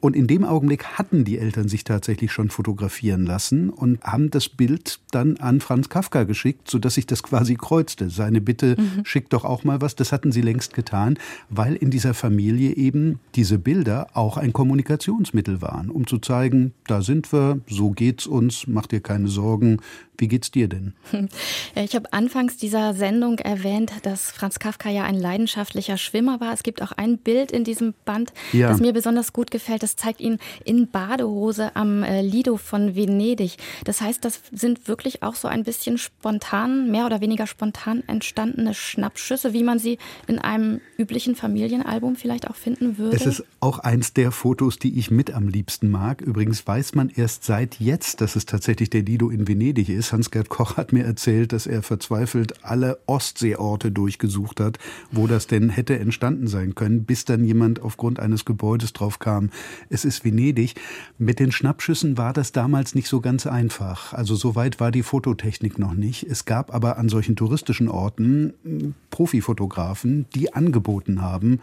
Und 0.01 0.17
in 0.17 0.27
dem 0.27 0.45
Augenblick 0.45 0.85
hatten 0.85 1.25
die 1.25 1.39
Eltern 1.39 1.69
sich 1.69 1.85
tatsächlich 1.85 2.33
schon 2.33 2.49
fotografieren 2.49 3.27
lassen 3.27 3.69
und 3.69 4.03
haben 4.03 4.31
das 4.31 4.49
Bild 4.49 4.99
dann 5.11 5.37
an 5.37 5.61
Franz 5.61 5.89
Kafka 5.89 6.25
geschickt, 6.25 6.71
sodass 6.71 6.95
sich 6.95 7.07
das 7.07 7.23
quasi 7.23 7.57
kreuzte. 7.57 8.09
Seine 8.09 8.41
Bitte, 8.41 8.77
mhm. 8.79 9.05
schickt 9.05 9.33
doch 9.33 9.45
auch 9.45 9.65
mal 9.65 9.81
was, 9.81 9.95
das 9.95 10.13
hatten 10.13 10.33
sie 10.33 10.41
längst 10.41 10.75
getan, 10.75 11.19
weil 11.51 11.77
in 11.77 11.91
dieser 11.91 12.15
Familie 12.15 12.77
eben 12.77 13.21
diese 13.35 13.59
Bilder 13.59 14.09
auch 14.15 14.37
ein 14.37 14.53
Kommunikationsmittel 14.53 15.61
waren, 15.61 15.91
um 15.91 16.07
zu 16.07 16.19
zeigen, 16.19 16.73
da 16.87 17.03
sind 17.03 17.33
wir, 17.33 17.61
so 17.69 17.91
geht's 17.91 18.27
uns, 18.27 18.67
mach 18.67 18.87
dir 18.87 19.01
keine 19.01 19.29
Sorgen, 19.29 19.79
wie 20.21 20.29
geht's 20.29 20.51
dir 20.51 20.69
denn? 20.69 20.95
Ich 21.77 21.95
habe 21.95 22.13
anfangs 22.13 22.57
dieser 22.57 22.95
Sendung 22.95 23.39
erwähnt, 23.39 23.93
dass 24.03 24.31
Franz 24.31 24.59
Kafka 24.59 24.91
ja 24.91 25.05
ein 25.05 25.15
leidenschaftlicher 25.15 25.97
Schwimmer 25.97 26.41
war. 26.41 26.53
Es 26.53 26.63
gibt 26.63 26.83
auch 26.83 26.93
ein 26.93 27.17
Bild 27.17 27.53
in 27.53 27.65
diesem 27.65 27.95
Band, 28.05 28.33
ja. 28.53 28.69
das 28.69 28.81
mir 28.81 28.93
besonders 28.93 29.33
gut 29.33 29.51
gefällt. 29.51 29.83
Das 29.83 29.97
zeigt 29.97 30.21
ihn 30.21 30.39
in 30.65 30.89
Badehose 30.89 31.75
am 31.77 32.03
äh, 32.03 32.23
Lido 32.23 32.57
von 32.57 32.97
Venedig. 32.97 33.57
Das 33.85 34.01
heißt, 34.01 34.25
das 34.25 34.41
sind 34.53 34.89
wirklich 34.89 35.23
auch 35.23 35.37
so 35.37 35.49
ein 35.49 35.65
bisschen 35.65 35.97
spontan, 35.97 36.91
mehr 36.91 37.07
oder 37.07 37.21
weniger 37.21 37.47
spontan 37.47 38.03
entstandene 38.07 38.75
Schnappschüsse, 38.75 39.53
wie 39.53 39.63
man 39.63 39.79
sie 39.79 39.99
in 40.27 40.39
einem 40.39 40.81
üblichen 40.99 41.37
Familienalbum 41.37 42.17
vielleicht 42.17 42.49
auch 42.51 42.57
finden 42.57 42.99
würde. 42.99 43.17
Es 43.17 43.27
ist 43.27 43.45
auch 43.61 43.79
eins 43.79 44.13
der 44.13 44.33
Fotos, 44.33 44.79
die 44.79 44.99
ich 44.99 45.11
mit 45.11 45.33
am 45.33 45.49
liebsten 45.49 45.89
mag. 45.89 46.21
Übrigens 46.21 46.67
weiß 46.67 46.95
man 46.95 47.11
erst 47.11 47.45
seit 47.45 47.81
jetzt, 47.81 48.21
dass 48.21 48.37
es 48.37 48.45
tatsächlich 48.45 48.91
der 48.91 49.03
Lido 49.03 49.31
in 49.31 49.49
Venedig 49.49 49.89
ist. 49.89 50.10
Hans-Gerd 50.13 50.49
Koch 50.49 50.77
hat 50.77 50.93
mir 50.93 51.05
erzählt, 51.05 51.53
dass 51.53 51.67
er 51.67 51.83
verzweifelt 51.83 52.65
alle 52.65 52.99
Ostseeorte 53.07 53.91
durchgesucht 53.91 54.61
hat, 54.61 54.79
wo 55.11 55.27
das 55.27 55.47
denn 55.47 55.69
hätte 55.69 55.99
entstanden 55.99 56.47
sein 56.47 56.75
können, 56.75 57.05
bis 57.05 57.25
dann 57.25 57.45
jemand 57.45 57.81
aufgrund 57.83 58.21
eines 58.21 58.45
Gebäudes 58.45 58.93
drauf 58.93 59.19
kam. 59.19 59.51
Es 59.89 60.05
ist 60.05 60.25
Venedig. 60.25 60.75
Mit 61.19 61.39
den 61.39 61.53
Schnappschüssen 61.53 62.17
war 62.19 62.33
das 62.33 62.53
damals 62.53 62.95
nicht 62.95 63.09
so 63.09 63.21
ganz 63.21 63.47
einfach. 63.47 64.13
Also 64.13 64.35
so 64.35 64.55
weit 64.55 64.81
war 64.81 64.91
die 64.91 65.03
Fototechnik 65.03 65.79
noch 65.79 65.95
nicht. 65.95 66.25
Es 66.25 66.45
gab 66.45 66.75
aber 66.75 66.99
an 66.99 67.09
solchen 67.09 67.37
touristischen 67.37 67.89
Orten 67.89 68.55
hm, 68.63 68.95
Profifotografen, 69.11 70.27
die 70.35 70.53
angeboten 70.53 71.23
haben, 71.23 71.61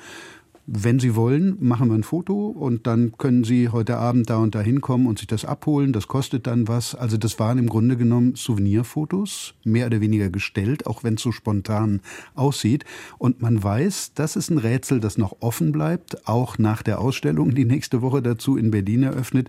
wenn 0.70 1.00
Sie 1.00 1.16
wollen, 1.16 1.56
machen 1.62 1.88
wir 1.88 1.96
ein 1.96 2.04
Foto 2.04 2.48
und 2.48 2.88
dann 2.88 3.14
können 3.18 3.46
Sie 3.46 3.70
heute 3.70 3.98
Abend 3.98 4.30
da 4.30 4.36
und 4.38 4.54
da 4.54 4.60
hinkommen 4.60 5.08
und 5.08 5.18
sich 5.18 5.28
das 5.28 5.46
abholen. 5.46 5.94
Das 5.94 6.10
kostet 6.10 6.46
dann 6.46 6.68
was. 6.68 6.94
Also 6.94 7.16
das 7.16 7.40
waren 7.40 7.58
im 7.58 7.70
Grunde 7.70 7.96
genommen 7.96 8.36
Souvenirfotos, 8.36 9.54
mehr 9.64 9.86
oder 9.86 10.02
weniger 10.02 10.30
gestellt, 10.30 10.86
auch 10.86 11.06
wenn 11.06 11.14
es 11.14 11.22
so 11.22 11.32
spontan 11.32 12.02
aussieht. 12.36 12.84
Und 13.18 13.42
man 13.42 13.64
weiß, 13.64 14.12
das 14.16 14.36
ist 14.36 14.50
ein 14.50 14.58
Rätsel, 14.58 15.00
das 15.00 15.18
noch 15.18 15.38
offen 15.40 15.72
bleibt, 15.72 16.28
auch 16.28 16.58
nach 16.58 16.84
der 16.84 17.00
Ausstellung, 17.00 17.56
die 17.56 17.66
nächste 17.66 18.02
Woche 18.02 18.22
dazu 18.22 18.58
in 18.58 18.70
Berlin 18.70 19.04
eröffnet. 19.04 19.48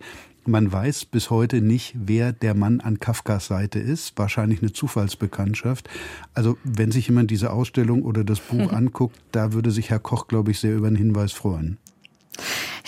Man 0.48 0.72
weiß 0.72 1.04
bis 1.04 1.28
heute 1.28 1.60
nicht, 1.60 1.94
wer 1.94 2.32
der 2.32 2.54
Mann 2.54 2.80
an 2.80 2.98
Kafkas 3.00 3.48
Seite 3.48 3.80
ist. 3.80 4.16
Wahrscheinlich 4.16 4.62
eine 4.62 4.72
Zufallsbekanntschaft. 4.72 5.90
Also 6.32 6.56
wenn 6.64 6.90
sich 6.90 7.08
jemand 7.08 7.30
diese 7.30 7.52
Ausstellung 7.52 8.02
oder 8.02 8.24
das 8.24 8.40
Buch 8.40 8.72
anguckt, 8.72 9.20
da 9.30 9.52
würde 9.52 9.70
sich 9.70 9.90
Herr 9.90 9.98
Koch, 9.98 10.26
glaube 10.26 10.50
ich, 10.50 10.58
sehr 10.58 10.74
über 10.74 10.86
einen 10.86 10.96
Hinweis 10.96 11.32
freuen. 11.32 11.76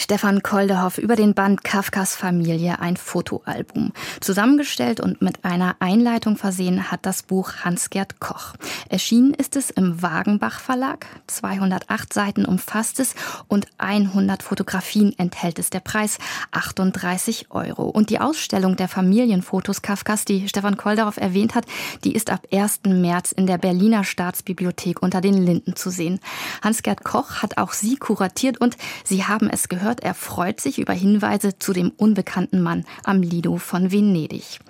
Stefan 0.00 0.42
Koldehoff 0.42 0.96
über 0.96 1.14
den 1.14 1.34
Band 1.34 1.62
Kafkas 1.62 2.16
Familie, 2.16 2.78
ein 2.80 2.96
Fotoalbum. 2.96 3.92
Zusammengestellt 4.22 4.98
und 4.98 5.20
mit 5.20 5.44
einer 5.44 5.76
Einleitung 5.78 6.38
versehen 6.38 6.90
hat 6.90 7.04
das 7.04 7.22
Buch 7.22 7.52
Hans-Gerd 7.64 8.18
Koch. 8.18 8.54
Erschienen 8.88 9.34
ist 9.34 9.56
es 9.56 9.68
im 9.68 10.00
Wagenbach 10.00 10.58
Verlag. 10.58 11.04
208 11.26 12.14
Seiten 12.14 12.46
umfasst 12.46 12.98
es 12.98 13.14
und 13.46 13.66
100 13.76 14.42
Fotografien 14.42 15.12
enthält 15.18 15.58
es. 15.58 15.68
Der 15.68 15.80
Preis 15.80 16.16
38 16.52 17.50
Euro. 17.50 17.84
Und 17.84 18.08
die 18.08 18.20
Ausstellung 18.20 18.76
der 18.76 18.88
Familienfotos 18.88 19.82
Kafkas, 19.82 20.24
die 20.24 20.48
Stefan 20.48 20.78
Koldehoff 20.78 21.18
erwähnt 21.18 21.54
hat, 21.54 21.66
die 22.04 22.14
ist 22.14 22.30
ab 22.30 22.46
1. 22.50 22.80
März 22.86 23.32
in 23.32 23.46
der 23.46 23.58
Berliner 23.58 24.04
Staatsbibliothek 24.04 25.02
unter 25.02 25.20
den 25.20 25.34
Linden 25.44 25.76
zu 25.76 25.90
sehen. 25.90 26.20
Hans-Gerd 26.62 27.04
Koch 27.04 27.42
hat 27.42 27.58
auch 27.58 27.74
sie 27.74 27.96
kuratiert 27.96 28.62
und 28.62 28.78
Sie 29.04 29.26
haben 29.26 29.50
es 29.50 29.68
gehört, 29.68 29.89
gehört, 29.90 30.04
er 30.04 30.14
freut 30.14 30.60
sich 30.60 30.78
über 30.78 30.92
Hinweise 30.92 31.58
zu 31.58 31.72
dem 31.72 31.90
unbekannten 31.96 32.62
Mann 32.62 32.84
am 33.04 33.22
Lido 33.22 33.56
von 33.56 33.90
Venedig. 33.90 34.60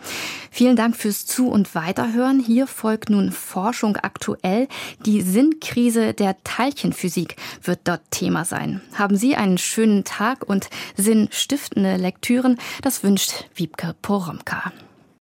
Vielen 0.51 0.77
Dank 0.77 0.97
fürs 0.97 1.27
Zu- 1.27 1.51
und 1.51 1.75
Weiterhören. 1.75 2.41
Hier 2.41 2.67
folgt 2.67 3.11
nun 3.11 3.31
Forschung 3.31 3.97
aktuell. 3.97 4.67
Die 5.05 5.21
Sinnkrise 5.21 6.15
der 6.15 6.37
Teilchenphysik 6.43 7.37
wird 7.63 7.81
dort 7.85 8.03
Thema 8.11 8.45
sein. 8.45 8.81
Haben 8.95 9.17
Sie 9.17 9.37
einen 9.37 9.59
schönen 9.59 10.05
Tag 10.05 10.49
und 10.49 10.71
sinnstiftende 10.97 11.97
Lektüren. 11.97 12.59
Das 12.83 13.05
wünscht 13.05 13.45
Wiebke 13.55 13.95
Poromka. 14.01 14.73